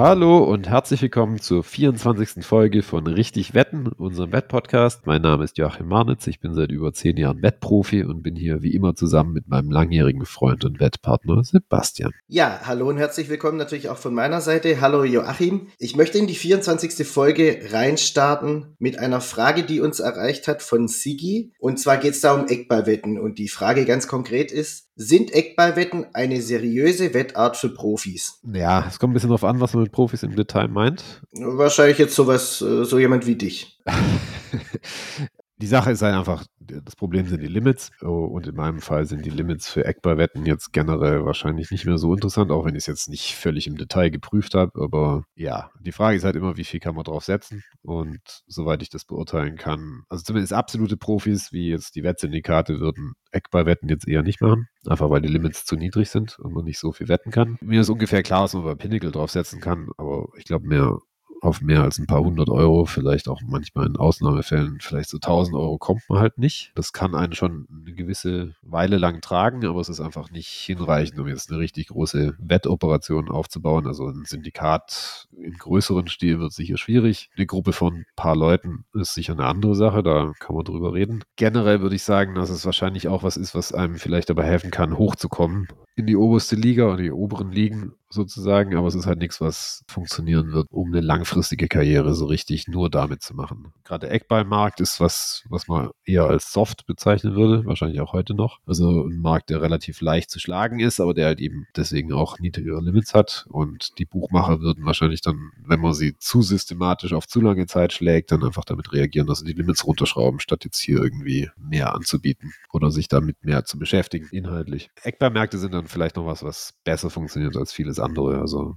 [0.00, 2.46] Hallo und herzlich willkommen zur 24.
[2.46, 5.08] Folge von Richtig Wetten, unserem Wettpodcast.
[5.08, 8.62] Mein Name ist Joachim Marnitz, ich bin seit über zehn Jahren Wettprofi und bin hier
[8.62, 12.12] wie immer zusammen mit meinem langjährigen Freund und Wettpartner Sebastian.
[12.28, 14.80] Ja, hallo und herzlich willkommen natürlich auch von meiner Seite.
[14.80, 15.66] Hallo Joachim.
[15.80, 17.04] Ich möchte in die 24.
[17.04, 21.54] Folge reinstarten mit einer Frage, die uns erreicht hat von Sigi.
[21.58, 23.18] Und zwar geht es da um Eckballwetten.
[23.18, 28.40] Und die Frage ganz konkret ist, sind Eckballwetten eine seriöse Wettart für Profis?
[28.52, 31.22] Ja, es kommt ein bisschen darauf an, was man mit Profis im Detail meint.
[31.32, 33.78] Wahrscheinlich jetzt sowas, äh, so jemand wie dich.
[35.60, 39.06] Die Sache ist halt einfach, das Problem sind die Limits oh, und in meinem Fall
[39.06, 42.82] sind die Limits für Eckballwetten jetzt generell wahrscheinlich nicht mehr so interessant, auch wenn ich
[42.82, 44.80] es jetzt nicht völlig im Detail geprüft habe.
[44.80, 48.82] Aber ja, die Frage ist halt immer, wie viel kann man drauf setzen und soweit
[48.82, 54.06] ich das beurteilen kann, also zumindest absolute Profis wie jetzt die Wettsyndikate würden Eckballwetten jetzt
[54.06, 57.08] eher nicht machen, einfach weil die Limits zu niedrig sind und man nicht so viel
[57.08, 57.58] wetten kann.
[57.60, 60.98] Mir ist ungefähr klar, dass man bei Pinnacle draufsetzen kann, aber ich glaube, mehr
[61.40, 65.56] auf mehr als ein paar hundert Euro, vielleicht auch manchmal in Ausnahmefällen, vielleicht so tausend
[65.56, 66.72] Euro kommt man halt nicht.
[66.74, 71.18] Das kann einen schon eine gewisse Weile lang tragen, aber es ist einfach nicht hinreichend,
[71.18, 73.86] um jetzt eine richtig große Wettoperation aufzubauen.
[73.86, 77.30] Also ein Syndikat im größeren Stil wird sicher schwierig.
[77.36, 80.94] Eine Gruppe von ein paar Leuten ist sicher eine andere Sache, da kann man drüber
[80.94, 81.24] reden.
[81.36, 84.70] Generell würde ich sagen, dass es wahrscheinlich auch was ist, was einem vielleicht dabei helfen
[84.70, 89.18] kann, hochzukommen in die oberste Liga oder die oberen Ligen sozusagen, aber es ist halt
[89.18, 93.72] nichts, was funktionieren wird, um eine langfristige Karriere so richtig nur damit zu machen.
[93.84, 98.34] Gerade der Eckballmarkt ist was, was man eher als soft bezeichnen würde, wahrscheinlich auch heute
[98.34, 98.58] noch.
[98.66, 102.38] Also ein Markt, der relativ leicht zu schlagen ist, aber der halt eben deswegen auch
[102.38, 107.26] niedrigere Limits hat und die Buchmacher würden wahrscheinlich dann, wenn man sie zu systematisch auf
[107.26, 110.80] zu lange Zeit schlägt, dann einfach damit reagieren, dass sie die Limits runterschrauben, statt jetzt
[110.80, 114.90] hier irgendwie mehr anzubieten oder sich damit mehr zu beschäftigen, inhaltlich.
[115.02, 118.40] Eckballmärkte sind dann vielleicht noch was, was besser funktioniert als vieles andere.
[118.40, 118.76] Also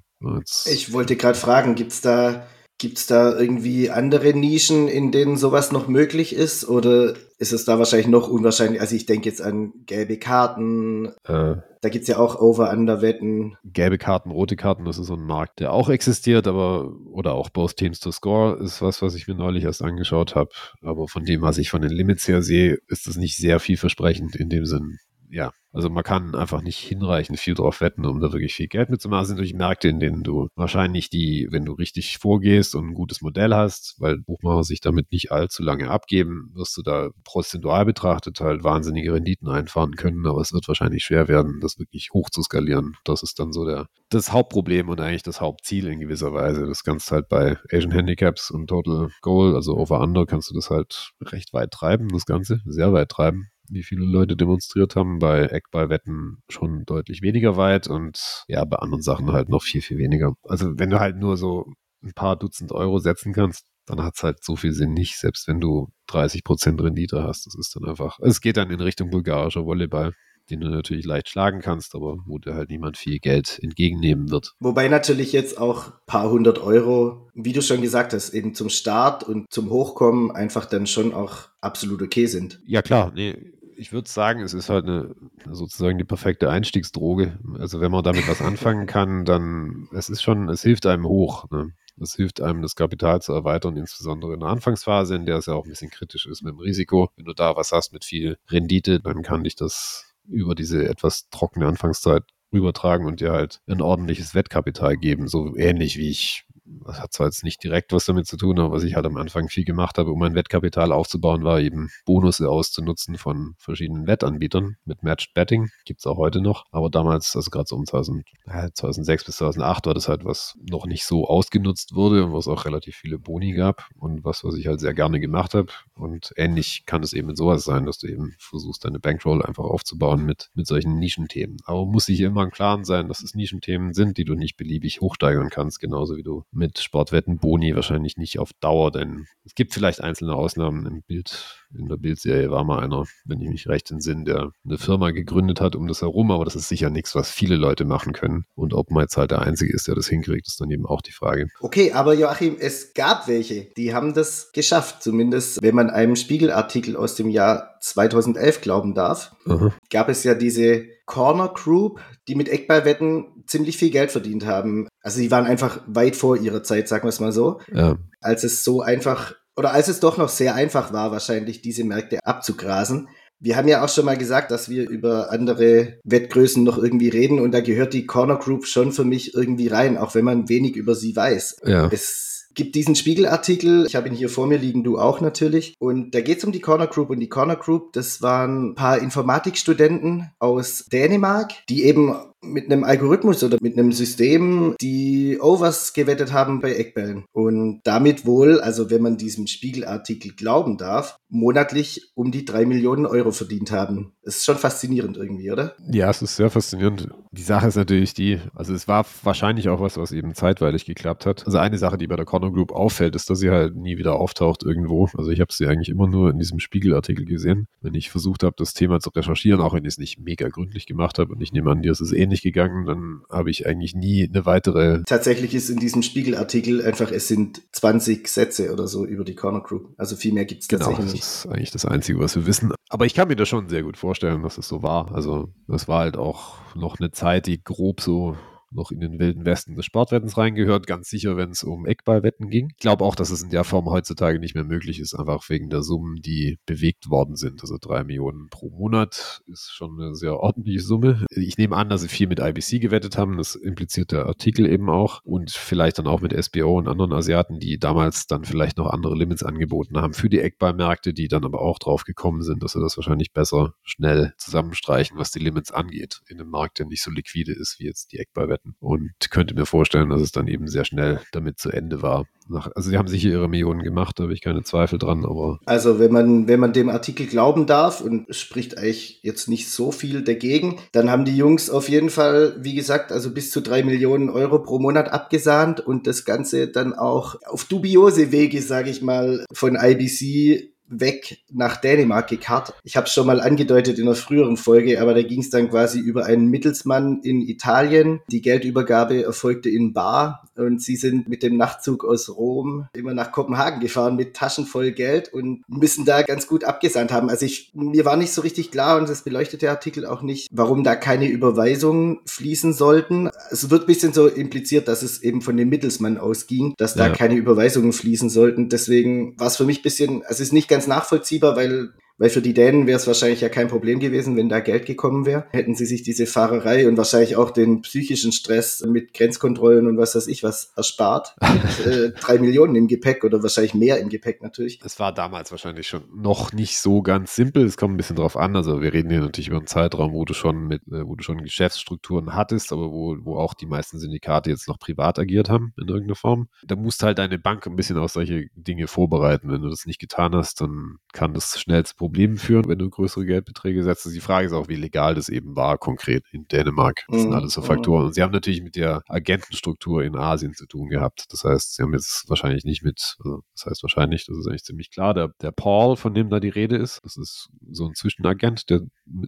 [0.65, 2.45] ich wollte gerade fragen, gibt es da,
[2.77, 6.67] gibt's da irgendwie andere Nischen, in denen sowas noch möglich ist?
[6.67, 8.81] Oder ist es da wahrscheinlich noch unwahrscheinlich?
[8.81, 11.07] Also ich denke jetzt an gelbe Karten.
[11.23, 13.57] Äh, da gibt es ja auch Over-Under-Wetten.
[13.63, 17.49] Gelbe Karten, rote Karten, das ist so ein Markt, der auch existiert, aber oder auch
[17.49, 20.51] Both Teams to Score ist was, was ich mir neulich erst angeschaut habe.
[20.81, 24.35] Aber von dem, was ich von den Limits her sehe, ist das nicht sehr vielversprechend
[24.35, 24.99] in dem Sinn
[25.31, 28.89] ja, also man kann einfach nicht hinreichend viel drauf wetten, um da wirklich viel Geld
[28.89, 29.21] mitzumachen.
[29.21, 32.93] Das sind natürlich Märkte, in denen du wahrscheinlich die, wenn du richtig vorgehst und ein
[32.93, 37.85] gutes Modell hast, weil Buchmacher sich damit nicht allzu lange abgeben, wirst du da prozentual
[37.85, 42.29] betrachtet halt wahnsinnige Renditen einfahren können, aber es wird wahrscheinlich schwer werden, das wirklich hoch
[42.29, 42.97] zu skalieren.
[43.05, 46.67] Das ist dann so der, das Hauptproblem und eigentlich das Hauptziel in gewisser Weise.
[46.67, 50.69] Das kannst halt bei Asian Handicaps und Total Goal, also Over Under, kannst du das
[50.69, 55.19] halt recht weit treiben, das Ganze, sehr weit treiben wie viele Leute demonstriert haben.
[55.19, 59.97] Bei Eckballwetten schon deutlich weniger weit und ja, bei anderen Sachen halt noch viel, viel
[59.97, 60.33] weniger.
[60.43, 61.65] Also wenn du halt nur so
[62.03, 65.47] ein paar Dutzend Euro setzen kannst, dann hat es halt so viel Sinn nicht, selbst
[65.47, 67.45] wenn du 30 Prozent Rendite hast.
[67.47, 70.13] Das ist dann einfach, es geht dann in Richtung bulgarischer Volleyball
[70.49, 74.53] den du natürlich leicht schlagen kannst, aber wo dir halt niemand viel Geld entgegennehmen wird.
[74.59, 78.69] Wobei natürlich jetzt auch ein paar hundert Euro, wie du schon gesagt hast, eben zum
[78.69, 82.59] Start und zum Hochkommen einfach dann schon auch absolut okay sind.
[82.65, 85.15] Ja klar, nee, ich würde sagen, es ist halt eine,
[85.49, 87.39] sozusagen die perfekte Einstiegsdroge.
[87.57, 91.49] Also wenn man damit was anfangen kann, dann es ist schon, es hilft einem hoch.
[91.49, 91.73] Ne?
[91.99, 95.55] Es hilft einem, das Kapital zu erweitern, insbesondere in der Anfangsphase, in der es ja
[95.55, 97.09] auch ein bisschen kritisch ist mit dem Risiko.
[97.15, 101.29] Wenn du da was hast mit viel Rendite, dann kann dich das über diese etwas
[101.31, 105.27] trockene Anfangszeit übertragen und dir halt ein ordentliches Wettkapital geben.
[105.27, 106.45] So ähnlich wie ich
[106.85, 109.17] das hat zwar jetzt nicht direkt was damit zu tun, aber was ich halt am
[109.17, 114.77] Anfang viel gemacht habe, um mein Wettkapital aufzubauen, war eben Bonusse auszunutzen von verschiedenen Wettanbietern
[114.85, 115.69] mit Matched Betting.
[115.85, 116.65] Gibt es auch heute noch.
[116.71, 118.25] Aber damals, also gerade so um 2000,
[118.73, 122.65] 2006 bis 2008, war das halt, was noch nicht so ausgenutzt wurde und was auch
[122.65, 125.71] relativ viele Boni gab und was, was ich halt sehr gerne gemacht habe.
[125.95, 129.63] Und ähnlich kann es eben mit sowas sein, dass du eben versuchst, deine Bankroll einfach
[129.63, 131.57] aufzubauen mit, mit solchen Nischenthemen.
[131.65, 135.01] Aber muss sich immer im Klaren sein, dass es Nischenthemen sind, die du nicht beliebig
[135.01, 139.73] hochsteigern kannst, genauso wie du mit Sportwetten Boni wahrscheinlich nicht auf Dauer, denn es gibt
[139.73, 141.60] vielleicht einzelne Ausnahmen im Bild.
[141.77, 145.61] In der Bildserie war mal einer, wenn ich mich recht entsinne, der eine Firma gegründet
[145.61, 148.45] hat um das herum, aber das ist sicher nichts, was viele Leute machen können.
[148.55, 151.01] Und ob man jetzt halt der Einzige ist, der das hinkriegt, ist dann eben auch
[151.01, 151.47] die Frage.
[151.59, 156.95] Okay, aber Joachim, es gab welche, die haben das geschafft, zumindest wenn man einem Spiegelartikel
[156.95, 159.35] aus dem Jahr 2011 glauben darf.
[159.47, 159.73] Aha.
[159.89, 164.87] Gab es ja diese Corner Group, die mit Eckballwetten ziemlich viel Geld verdient haben.
[165.01, 167.59] Also die waren einfach weit vor ihrer Zeit, sagen wir es mal so.
[167.73, 167.97] Ja.
[168.21, 172.25] Als es so einfach, oder als es doch noch sehr einfach war, wahrscheinlich diese Märkte
[172.25, 173.09] abzugrasen.
[173.39, 177.39] Wir haben ja auch schon mal gesagt, dass wir über andere Wettgrößen noch irgendwie reden
[177.39, 180.75] und da gehört die Corner Group schon für mich irgendwie rein, auch wenn man wenig
[180.75, 181.57] über sie weiß.
[181.63, 181.89] Ja.
[181.91, 185.75] Es gibt diesen Spiegelartikel, ich habe ihn hier vor mir liegen, du auch natürlich.
[185.77, 187.11] Und da geht es um die Corner Group.
[187.11, 192.83] Und die Corner Group, das waren ein paar Informatikstudenten aus Dänemark, die eben mit einem
[192.83, 197.25] Algorithmus oder mit einem System die Overs gewettet haben bei Eckbällen.
[197.31, 203.05] Und damit wohl, also wenn man diesem Spiegelartikel glauben darf, monatlich um die drei Millionen
[203.05, 204.13] Euro verdient haben.
[204.23, 205.75] Das ist schon faszinierend irgendwie, oder?
[205.89, 207.09] Ja, es ist sehr faszinierend.
[207.31, 211.25] Die Sache ist natürlich die, also es war wahrscheinlich auch was, was eben zeitweilig geklappt
[211.25, 211.45] hat.
[211.45, 214.15] Also eine Sache, die bei der Corner Group auffällt, ist, dass sie halt nie wieder
[214.15, 215.07] auftaucht irgendwo.
[215.17, 218.55] Also ich habe sie eigentlich immer nur in diesem Spiegelartikel gesehen, wenn ich versucht habe,
[218.57, 221.33] das Thema zu recherchieren, auch wenn ich es nicht mega gründlich gemacht habe.
[221.33, 224.27] Und ich nehme an, dir ist es ähnlich nicht gegangen, dann habe ich eigentlich nie
[224.27, 225.03] eine weitere.
[225.05, 229.61] Tatsächlich ist in diesem Spiegelartikel einfach, es sind 20 Sätze oder so über die Corner
[229.61, 229.81] Crew.
[229.97, 231.23] Also viel mehr gibt es genau, tatsächlich nicht.
[231.23, 232.73] Das ist eigentlich das Einzige, was wir wissen.
[232.89, 235.13] Aber ich kann mir das schon sehr gut vorstellen, dass es so war.
[235.13, 238.35] Also das war halt auch noch eine Zeit, die grob so
[238.71, 242.69] noch in den wilden Westen des Sportwettens reingehört, ganz sicher, wenn es um Eckballwetten ging.
[242.71, 245.69] Ich glaube auch, dass es in der Form heutzutage nicht mehr möglich ist, einfach wegen
[245.69, 247.61] der Summen, die bewegt worden sind.
[247.61, 251.25] Also drei Millionen pro Monat ist schon eine sehr ordentliche Summe.
[251.31, 254.89] Ich nehme an, dass sie viel mit IBC gewettet haben, das impliziert der Artikel eben
[254.89, 258.87] auch und vielleicht dann auch mit SBO und anderen Asiaten, die damals dann vielleicht noch
[258.87, 262.73] andere Limits angeboten haben für die Eckballmärkte, die dann aber auch drauf gekommen sind, dass
[262.73, 267.03] sie das wahrscheinlich besser schnell zusammenstreichen, was die Limits angeht, in einem Markt, der nicht
[267.03, 268.75] so liquide ist wie jetzt die Eckballwetten hatten.
[268.79, 272.25] Und könnte mir vorstellen, dass es dann eben sehr schnell damit zu Ende war.
[272.49, 275.59] also sie haben sicher ihre Millionen gemacht, da habe ich keine Zweifel dran, aber.
[275.65, 279.91] Also wenn man, wenn man dem Artikel glauben darf und spricht eigentlich jetzt nicht so
[279.91, 283.83] viel dagegen, dann haben die Jungs auf jeden Fall, wie gesagt, also bis zu drei
[283.83, 289.01] Millionen Euro pro Monat abgesahnt und das Ganze dann auch auf dubiose Wege, sage ich
[289.01, 292.73] mal, von IBC weg nach Dänemark gekarrt.
[292.83, 295.69] Ich habe es schon mal angedeutet in einer früheren Folge, aber da ging es dann
[295.69, 298.19] quasi über einen Mittelsmann in Italien.
[298.29, 303.31] Die Geldübergabe erfolgte in Bar und sie sind mit dem Nachtzug aus Rom immer nach
[303.31, 307.29] Kopenhagen gefahren mit Taschen voll Geld und müssen da ganz gut abgesandt haben.
[307.29, 310.47] Also ich, mir war nicht so richtig klar und das beleuchtet der Artikel auch nicht,
[310.51, 313.29] warum da keine Überweisungen fließen sollten.
[313.49, 317.07] Es wird ein bisschen so impliziert, dass es eben von dem Mittelsmann ausging, dass da
[317.07, 317.13] ja.
[317.13, 318.69] keine Überweisungen fließen sollten.
[318.69, 322.29] Deswegen war es für mich ein bisschen, also es ist nicht ganz nachvollziehbar, weil weil
[322.29, 325.45] für die Dänen wäre es wahrscheinlich ja kein Problem gewesen, wenn da Geld gekommen wäre.
[325.49, 330.13] Hätten sie sich diese Fahrerei und wahrscheinlich auch den psychischen Stress mit Grenzkontrollen und was
[330.13, 331.35] weiß ich was erspart.
[331.41, 334.79] mit äh, drei Millionen im Gepäck oder wahrscheinlich mehr im Gepäck natürlich.
[334.85, 337.65] Es war damals wahrscheinlich schon noch nicht so ganz simpel.
[337.65, 338.55] Es kommt ein bisschen drauf an.
[338.55, 341.23] Also wir reden hier natürlich über einen Zeitraum, wo du schon mit, äh, wo du
[341.23, 345.73] schon Geschäftsstrukturen hattest, aber wo, wo auch die meisten Syndikate jetzt noch privat agiert haben
[345.81, 346.49] in irgendeiner Form.
[346.67, 349.51] Da musst halt deine Bank ein bisschen auf solche Dinge vorbereiten.
[349.51, 352.77] Wenn du das nicht getan hast, dann kann das schnell zu Problemen Problemen führen, wenn
[352.77, 354.05] du größere Geldbeträge setzt.
[354.05, 357.05] Also die Frage ist auch, wie legal das eben war, konkret in Dänemark.
[357.07, 358.01] Das sind mhm, alles so Faktoren.
[358.01, 358.07] Mhm.
[358.07, 361.27] Und sie haben natürlich mit der Agentenstruktur in Asien zu tun gehabt.
[361.29, 364.65] Das heißt, sie haben jetzt wahrscheinlich nicht mit, also das heißt wahrscheinlich, das ist eigentlich
[364.65, 367.95] ziemlich klar, der, der Paul, von dem da die Rede ist, das ist so ein
[367.95, 368.81] Zwischenagent, der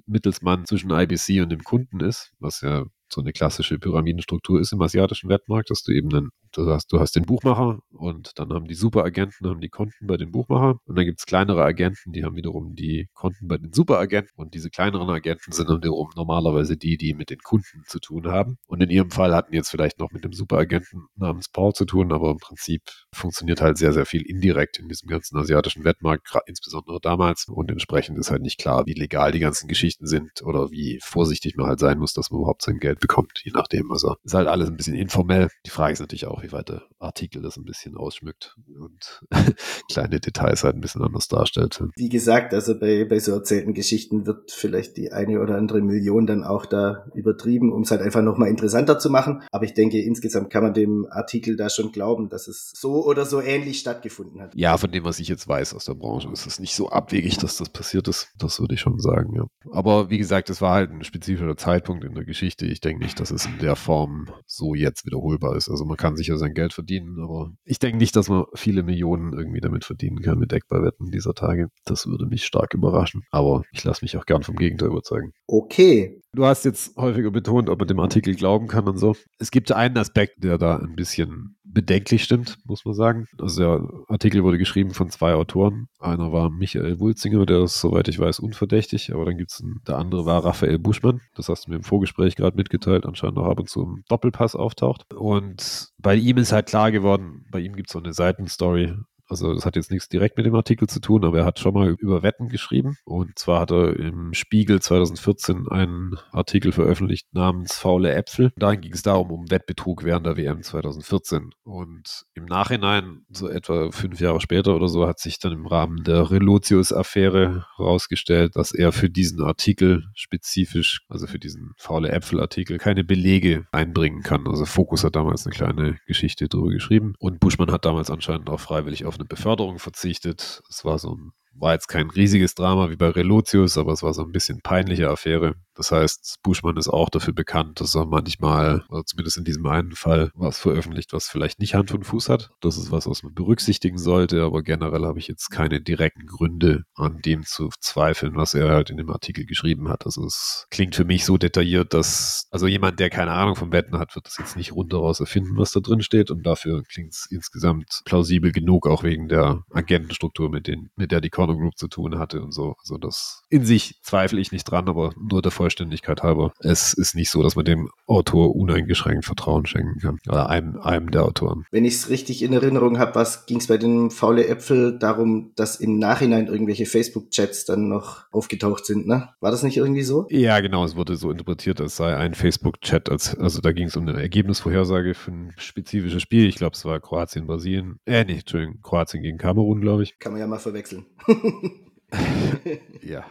[0.06, 4.82] Mittelsmann zwischen IBC und dem Kunden ist, was ja so eine klassische Pyramidenstruktur ist im
[4.82, 8.68] asiatischen Wettmarkt, dass du eben einen, du hast, du hast den Buchmacher und dann haben
[8.68, 12.24] die Superagenten haben die Konten bei dem Buchmacher und dann gibt es kleinere Agenten, die
[12.24, 16.78] haben wiederum die Konten bei den Superagenten und diese kleineren Agenten sind dann wiederum normalerweise
[16.78, 18.58] die, die mit den Kunden zu tun haben.
[18.68, 22.12] Und in ihrem Fall hatten jetzt vielleicht noch mit dem Superagenten namens Paul zu tun,
[22.12, 27.00] aber im Prinzip funktioniert halt sehr, sehr viel indirekt in diesem ganzen asiatischen Wettmarkt, insbesondere
[27.02, 27.46] damals.
[27.48, 31.56] Und entsprechend ist halt nicht klar, wie legal die ganzen Geschichten sind oder wie vorsichtig
[31.56, 33.92] man halt sein muss, dass man überhaupt sein Geld bekommt, je nachdem.
[33.92, 35.50] Also ist halt alles ein bisschen informell.
[35.66, 39.22] Die Frage ist natürlich auch, wie weit der Artikel das ein bisschen ausschmückt und
[39.92, 41.82] kleine Details halt ein bisschen anders darstellt.
[41.96, 46.28] Wie gesagt, also bei, bei so erzählten Geschichten wird vielleicht die eine oder andere Million
[46.28, 49.44] dann auch da übertrieben, um es halt einfach nochmal interessanter zu machen.
[49.52, 53.26] Aber ich denke, insgesamt kann man dem Artikel da schon glauben, dass es so oder
[53.26, 54.54] so ähnlich stattgefunden hat.
[54.56, 57.38] Ja, von dem, was ich jetzt weiß aus der Branche, ist es nicht so abwegig,
[57.38, 58.30] dass das passiert ist.
[58.38, 59.46] Das würde ich schon sagen, ja.
[59.72, 62.66] Aber wie gesagt, es war halt ein spezifischer Zeitpunkt in der Geschichte.
[62.66, 65.70] Ich denke, nicht, dass es in der Form so jetzt wiederholbar ist.
[65.70, 69.34] Also man kann sicher sein Geld verdienen, aber ich denke nicht, dass man viele Millionen
[69.34, 71.70] irgendwie damit verdienen kann mit Eckballwetten dieser Tage.
[71.86, 73.24] Das würde mich stark überraschen.
[73.32, 75.34] Aber ich lasse mich auch gern vom Gegenteil überzeugen.
[75.48, 76.22] Okay.
[76.34, 79.16] Du hast jetzt häufiger betont, ob man dem Artikel glauben kann und so.
[79.38, 83.28] Es gibt einen Aspekt, der da ein bisschen bedenklich stimmt, muss man sagen.
[83.40, 85.88] Also der Artikel wurde geschrieben von zwei Autoren.
[86.00, 89.98] Einer war Michael Wulzinger, der ist, soweit ich weiß, unverdächtig, aber dann gibt es der
[89.98, 91.22] andere war Raphael Buschmann.
[91.36, 94.56] Das hast du mir im Vorgespräch gerade mitgeteilt, anscheinend auch ab und zu im Doppelpass
[94.56, 95.14] auftaucht.
[95.14, 98.94] Und bei ihm ist halt klar geworden, bei ihm gibt es so eine Seitenstory
[99.34, 101.74] Also das hat jetzt nichts direkt mit dem Artikel zu tun, aber er hat schon
[101.74, 102.98] mal über Wetten geschrieben.
[103.04, 108.52] Und zwar hat er im Spiegel 2014 einen Artikel veröffentlicht namens Faule Äpfel.
[108.58, 111.50] Darin ging es darum, um Wettbetrug während der WM 2014.
[111.64, 116.04] Und im Nachhinein, so etwa fünf Jahre später oder so, hat sich dann im Rahmen
[116.04, 123.04] der Relotius-Affäre herausgestellt, dass er für diesen Artikel spezifisch, also für diesen Faule Äpfel-Artikel, keine
[123.04, 124.48] Belege einbringen kann.
[124.48, 127.16] Also Focus hat damals eine kleine Geschichte drüber geschrieben.
[127.18, 130.62] Und Buschmann hat damals anscheinend auch freiwillig auf eine Beförderung verzichtet.
[130.70, 134.14] Es war so ein war jetzt kein riesiges Drama wie bei Relotius, aber es war
[134.14, 135.56] so ein bisschen peinliche Affäre.
[135.76, 139.94] Das heißt, Buschmann ist auch dafür bekannt, dass er manchmal, oder zumindest in diesem einen
[139.94, 142.52] Fall, was veröffentlicht, was vielleicht nicht Hand und Fuß hat.
[142.62, 146.84] Das ist was, was man berücksichtigen sollte, aber generell habe ich jetzt keine direkten Gründe,
[146.96, 150.06] an dem zu zweifeln, was er halt in dem Artikel geschrieben hat.
[150.06, 153.98] Also es klingt für mich so detailliert, dass, also jemand, der keine Ahnung vom Wetten
[153.98, 157.28] hat, wird das jetzt nicht rundheraus erfinden, was da drin steht und dafür klingt es
[157.32, 161.88] insgesamt plausibel genug, auch wegen der Agentenstruktur, mit, den, mit der die Corner Group zu
[161.88, 162.76] tun hatte und so.
[162.80, 166.54] Also das in sich zweifle ich nicht dran, aber nur der Vollständigkeit halber.
[166.60, 170.20] Es ist nicht so, dass man dem Autor uneingeschränkt Vertrauen schenken kann.
[170.28, 171.66] Oder einem, einem der Autoren.
[171.72, 175.52] Wenn ich es richtig in Erinnerung habe, was ging es bei den faule Äpfel darum,
[175.56, 179.30] dass im Nachhinein irgendwelche Facebook-Chats dann noch aufgetaucht sind, ne?
[179.40, 180.26] War das nicht irgendwie so?
[180.30, 180.86] Ja, genau.
[180.86, 184.20] Es wurde so interpretiert, als sei ein Facebook-Chat, als, also da ging es um eine
[184.20, 186.48] Ergebnisvorhersage für ein spezifisches Spiel.
[186.48, 188.00] Ich glaube, es war Kroatien, Brasilien.
[188.06, 190.18] Äh, nee, Entschuldigung, Kroatien gegen Kamerun, glaube ich.
[190.20, 191.06] Kann man ja mal verwechseln.
[193.02, 193.26] ja.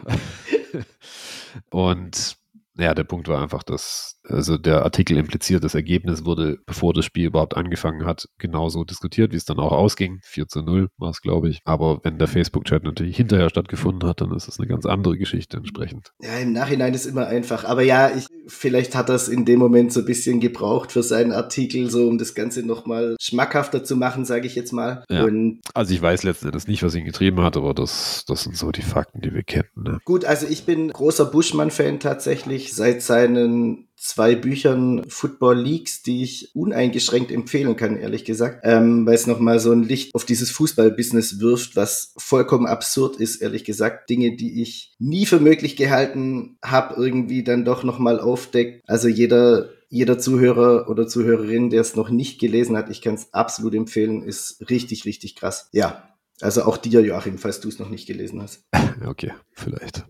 [1.71, 2.37] Und
[2.77, 7.05] ja, der Punkt war einfach, dass also der Artikel impliziert, das Ergebnis wurde, bevor das
[7.05, 10.19] Spiel überhaupt angefangen hat, genauso diskutiert, wie es dann auch ausging.
[10.23, 11.59] 4 zu 0 war es, glaube ich.
[11.65, 15.57] Aber wenn der Facebook-Chat natürlich hinterher stattgefunden hat, dann ist es eine ganz andere Geschichte
[15.57, 16.11] entsprechend.
[16.21, 17.65] Ja, im Nachhinein ist immer einfach.
[17.65, 21.03] Aber ja, ich, vielleicht hat er es in dem Moment so ein bisschen gebraucht für
[21.03, 25.03] seinen Artikel, so um das Ganze nochmal schmackhafter zu machen, sage ich jetzt mal.
[25.09, 25.25] Ja.
[25.25, 28.55] Und also ich weiß letzten Endes nicht, was ihn getrieben hat, aber das, das sind
[28.55, 29.69] so die Fakten, die wir kennen.
[29.75, 29.99] Ne?
[30.05, 36.53] Gut, also ich bin großer Buschmann-Fan tatsächlich seit seinen zwei Büchern Football Leagues, die ich
[36.55, 41.39] uneingeschränkt empfehlen kann, ehrlich gesagt, ähm, weil es nochmal so ein Licht auf dieses Fußballbusiness
[41.39, 44.09] wirft, was vollkommen absurd ist, ehrlich gesagt.
[44.09, 48.81] Dinge, die ich nie für möglich gehalten habe, irgendwie dann doch nochmal aufdeckt.
[48.87, 53.31] Also jeder jeder Zuhörer oder Zuhörerin, der es noch nicht gelesen hat, ich kann es
[53.31, 55.69] absolut empfehlen, ist richtig, richtig krass.
[55.71, 56.09] Ja,
[56.41, 58.63] also auch dir, Joachim, falls du es noch nicht gelesen hast.
[59.05, 60.05] Okay, vielleicht.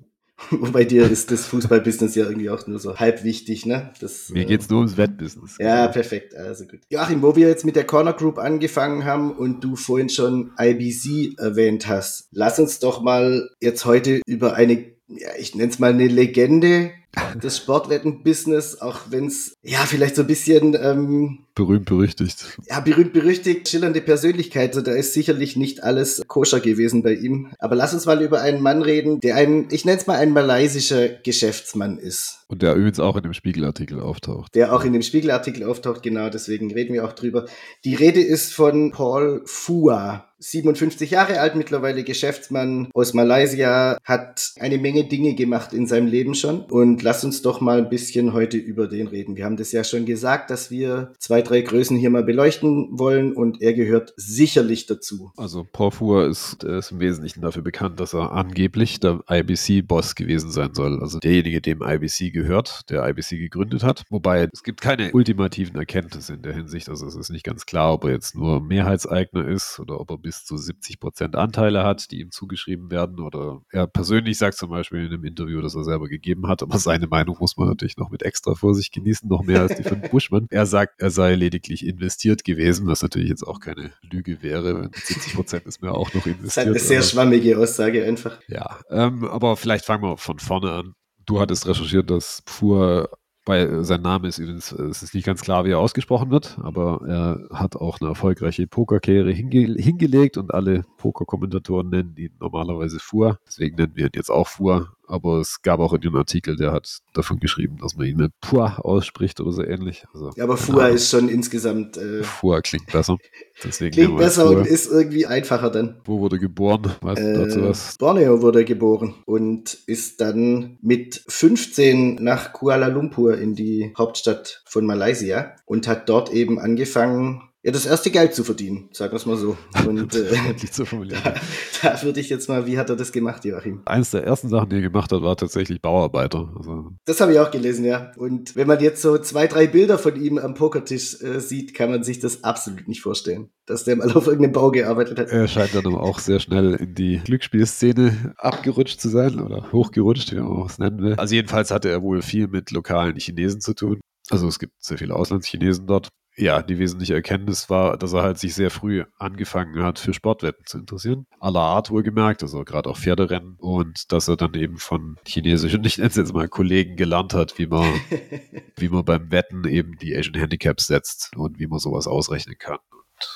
[0.72, 3.92] Bei dir ist das Fußballbusiness ja irgendwie auch nur so halb wichtig, ne?
[4.00, 5.58] Das, Mir geht es nur ums Wettbusiness.
[5.60, 6.36] Ja, perfekt.
[6.36, 6.82] Also gut.
[6.90, 11.40] Joachim, wo wir jetzt mit der Corner Group angefangen haben und du vorhin schon IBC
[11.40, 15.92] erwähnt hast, lass uns doch mal jetzt heute über eine, ja, ich nenne es mal
[15.92, 16.92] eine Legende
[17.42, 22.58] des Sportwetten-Business, auch wenn es ja vielleicht so ein bisschen ähm, berühmt berüchtigt.
[22.70, 24.70] Ja, berühmt berüchtigt, schillernde Persönlichkeit.
[24.70, 27.52] Also da ist sicherlich nicht alles koscher gewesen bei ihm.
[27.60, 30.32] Aber lass uns mal über einen Mann reden, der ein, ich nenne es mal ein
[30.32, 32.40] malaysischer Geschäftsmann ist.
[32.48, 34.54] Und der übrigens auch in dem Spiegelartikel auftaucht.
[34.54, 37.46] Der auch in dem Spiegelartikel auftaucht, genau, deswegen reden wir auch drüber.
[37.84, 40.30] Die Rede ist von Paul Fua.
[40.44, 46.36] 57 Jahre alt, mittlerweile Geschäftsmann aus Malaysia, hat eine Menge Dinge gemacht in seinem Leben
[46.36, 46.64] schon.
[46.66, 49.38] Und lass uns doch mal ein bisschen heute über den reden.
[49.38, 53.34] Wir haben das ja schon gesagt, dass wir zwei drei Größen hier mal beleuchten wollen
[53.34, 55.32] und er gehört sicherlich dazu.
[55.38, 60.74] Also Porfur ist, ist im Wesentlichen dafür bekannt, dass er angeblich der IBC-Boss gewesen sein
[60.74, 61.00] soll.
[61.02, 64.04] Also derjenige, dem IBC gehört, der IBC gegründet hat.
[64.10, 66.90] Wobei es gibt keine ultimativen Erkenntnisse in der Hinsicht.
[66.90, 70.18] Also es ist nicht ganz klar, ob er jetzt nur Mehrheitseigner ist oder ob er
[70.18, 73.20] bis zu 70 Prozent Anteile hat, die ihm zugeschrieben werden.
[73.20, 76.78] Oder er persönlich sagt zum Beispiel in einem Interview, das er selber gegeben hat, aber
[76.78, 80.02] seine Meinung muss man natürlich noch mit extra Vorsicht genießen, noch mehr als die von
[80.12, 80.48] Buschmann.
[80.50, 84.90] Er sagt, er sei lediglich investiert gewesen, was natürlich jetzt auch keine Lüge wäre.
[84.94, 86.46] 70 Prozent ist mir auch noch investiert.
[86.46, 88.40] Das ist eine sehr schwammige Aussage einfach.
[88.48, 90.94] Ja, ähm, aber vielleicht fangen wir von vorne an.
[91.26, 93.10] Du hattest recherchiert, dass Pur
[93.46, 97.02] bei sein Name ist übrigens, es ist nicht ganz klar, wie er ausgesprochen wird, aber
[97.06, 103.40] er hat auch eine erfolgreiche Pokerkarriere hinge hingelegt und alle Pokerkommentatoren nennen ihn normalerweise Fuhr.
[103.46, 106.72] Deswegen nennen wir ihn jetzt auch Fuhr aber es gab auch in dem Artikel, der
[106.72, 110.06] hat davon geschrieben, dass man ihn mit Pua ausspricht oder so ähnlich.
[110.14, 111.98] Also, ja, aber Fua ist schon insgesamt.
[111.98, 113.18] Äh, Fua klingt besser.
[113.64, 116.02] Deswegen klingt besser und ist irgendwie einfacher dann.
[116.06, 116.92] Wo wurde geboren?
[117.02, 117.98] Weißt äh, du dazu was?
[117.98, 124.86] Borneo wurde geboren und ist dann mit 15 nach Kuala Lumpur in die Hauptstadt von
[124.86, 129.26] Malaysia und hat dort eben angefangen, Ja, das erste Geld zu verdienen, sagen wir es
[129.26, 129.58] mal so.
[129.88, 131.22] Und äh, zu formulieren.
[131.82, 133.82] da, da würde ich jetzt mal, wie hat er das gemacht, Joachim?
[133.86, 136.54] Eines der ersten Sachen, die er gemacht hat, war tatsächlich Bauarbeiter.
[136.58, 138.12] Also, Das habe ich auch gelesen, ja.
[138.18, 141.90] Und wenn man jetzt so zwei, drei Bilder von ihm am Pokertisch äh, sieht, kann
[141.90, 145.30] man sich das absolut nicht vorstellen, dass der mal auf irgendeinem Bau gearbeitet hat.
[145.30, 150.34] er scheint dann aber auch sehr schnell in die Glücksspielszene abgerutscht zu sein oder hochgerutscht,
[150.34, 151.14] wie man es nennen will.
[151.16, 154.02] Also jedenfalls hatte er wohl viel mit lokalen Chinesen zu tun.
[154.30, 156.10] Also es gibt sehr viele Auslandschinesen dort.
[156.36, 160.66] Ja, die wesentliche Erkenntnis war, dass er halt sich sehr früh angefangen hat, für Sportwetten
[160.66, 161.28] zu interessieren.
[161.40, 163.56] Aller Art wohlgemerkt, also gerade auch Pferderennen.
[163.60, 167.60] Und dass er dann eben von chinesischen, ich nenne es jetzt mal Kollegen, gelernt hat,
[167.60, 167.88] wie man,
[168.78, 172.80] wie man beim Wetten eben die Asian Handicaps setzt und wie man sowas ausrechnen kann.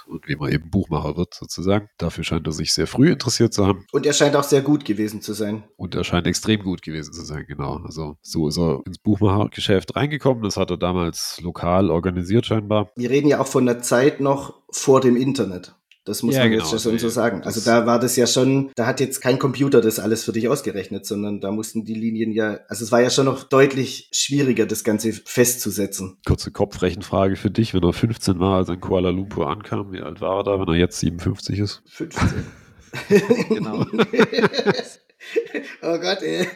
[0.07, 1.89] Und, und wie man eben Buchmacher wird, sozusagen.
[1.97, 3.85] Dafür scheint er sich sehr früh interessiert zu haben.
[3.91, 5.63] Und er scheint auch sehr gut gewesen zu sein.
[5.75, 7.77] Und er scheint extrem gut gewesen zu sein, genau.
[7.85, 10.43] Also so ist er ins Buchmachergeschäft reingekommen.
[10.43, 12.91] Das hat er damals lokal organisiert scheinbar.
[12.95, 15.75] Wir reden ja auch von der Zeit noch vor dem Internet.
[16.07, 16.69] Das muss Ja, man genau.
[16.69, 17.43] jetzt schon so sagen.
[17.43, 20.47] Also da war das ja schon, da hat jetzt kein Computer das alles für dich
[20.47, 24.65] ausgerechnet, sondern da mussten die Linien ja, also es war ja schon noch deutlich schwieriger,
[24.65, 26.17] das Ganze festzusetzen.
[26.25, 27.73] Kurze Kopfrechenfrage für dich.
[27.73, 30.59] Wenn er 15 war, als er in Kuala Lumpur ankam, wie alt war er da,
[30.59, 31.81] wenn er jetzt 57 ist?
[31.87, 32.27] 15.
[33.49, 33.81] Genau.
[35.81, 36.47] oh Gott, ey.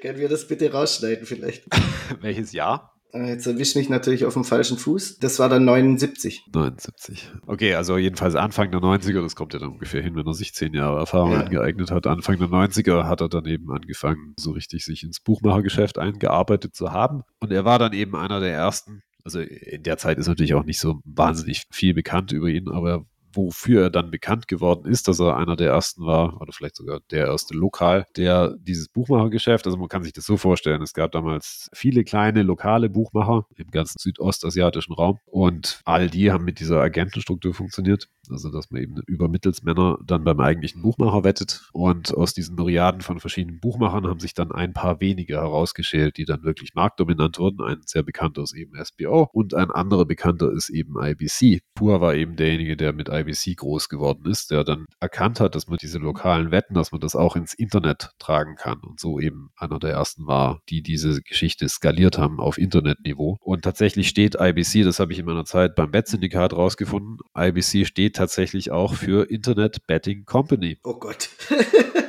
[0.00, 1.64] Können wir das bitte rausschneiden vielleicht?
[2.20, 2.93] Welches Jahr?
[3.14, 5.18] Äh, Jetzt erwisch mich natürlich auf dem falschen Fuß.
[5.18, 6.46] Das war dann 79.
[6.52, 7.30] 79.
[7.46, 10.52] Okay, also jedenfalls Anfang der 90er, das kommt ja dann ungefähr hin, wenn er sich
[10.54, 11.40] zehn Jahre Erfahrung Ja.
[11.42, 12.06] angeeignet hat.
[12.06, 16.92] Anfang der 90er hat er dann eben angefangen, so richtig sich ins Buchmachergeschäft eingearbeitet zu
[16.92, 17.22] haben.
[17.40, 19.02] Und er war dann eben einer der ersten.
[19.24, 23.06] Also in der Zeit ist natürlich auch nicht so wahnsinnig viel bekannt über ihn, aber
[23.36, 27.00] wofür er dann bekannt geworden ist, dass er einer der ersten war, oder vielleicht sogar
[27.10, 31.12] der erste lokal, der dieses Buchmachergeschäft, also man kann sich das so vorstellen, es gab
[31.12, 36.80] damals viele kleine lokale Buchmacher im ganzen südostasiatischen Raum und all die haben mit dieser
[36.80, 42.34] Agentenstruktur funktioniert, also dass man eben über Mittelsmänner dann beim eigentlichen Buchmacher wettet und aus
[42.34, 46.74] diesen Myriaden von verschiedenen Buchmachern haben sich dann ein paar wenige herausgeschält, die dann wirklich
[46.74, 47.62] marktdominant wurden.
[47.62, 51.60] Ein sehr bekannter ist eben SBO und ein anderer bekannter ist eben IBC.
[51.74, 55.68] Pur war eben derjenige, der mit IBC groß geworden ist, der dann erkannt hat, dass
[55.68, 59.50] man diese lokalen Wetten, dass man das auch ins Internet tragen kann und so eben
[59.56, 63.36] einer der ersten war, die diese Geschichte skaliert haben auf Internetniveau.
[63.40, 68.16] Und tatsächlich steht IBC, das habe ich in meiner Zeit beim Bet-Syndikat rausgefunden, IBC steht
[68.16, 70.78] tatsächlich auch für Internet Betting Company.
[70.84, 71.30] Oh Gott.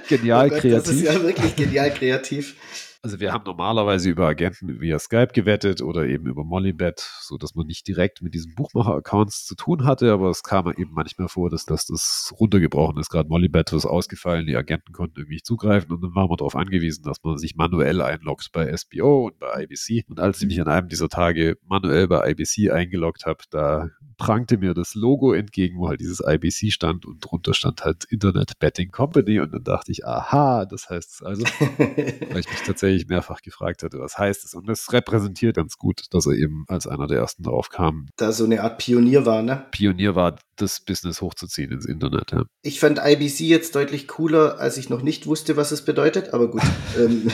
[0.08, 0.86] Genial oh Gott, kreativ.
[0.86, 2.56] Das ist ja wirklich genial kreativ.
[3.05, 7.53] Also wir haben normalerweise über Agenten via Skype gewettet oder eben über Molybet, so dass
[7.53, 11.51] man nicht direkt mit diesen Buchmacher-Accounts zu tun hatte, aber es kam eben manchmal vor,
[11.51, 13.11] dass, dass das runtergebrochen ist.
[13.11, 16.55] Gerade Molybet ist ausgefallen, die Agenten konnten irgendwie nicht zugreifen und dann waren wir darauf
[16.55, 20.09] angewiesen, dass man sich manuell einloggt bei SBO und bei IBC.
[20.09, 24.57] Und als ich mich an einem dieser Tage manuell bei IBC eingeloggt habe, da prangte
[24.57, 28.89] mir das Logo entgegen, wo halt dieses IBC stand und drunter stand halt Internet Betting
[28.89, 31.43] Company und dann dachte ich, aha, das heißt es also
[31.77, 34.53] weil ich mich tatsächlich mehrfach gefragt hatte, was heißt es.
[34.53, 38.31] Und das repräsentiert ganz gut, dass er eben als einer der ersten drauf kam, da
[38.31, 39.65] so eine Art Pionier war, ne?
[39.71, 42.31] Pionier war, das Business hochzuziehen ins Internet.
[42.31, 42.43] Ja.
[42.61, 46.49] Ich fand IBC jetzt deutlich cooler, als ich noch nicht wusste, was es bedeutet, aber
[46.49, 46.61] gut.
[46.97, 47.31] ähm,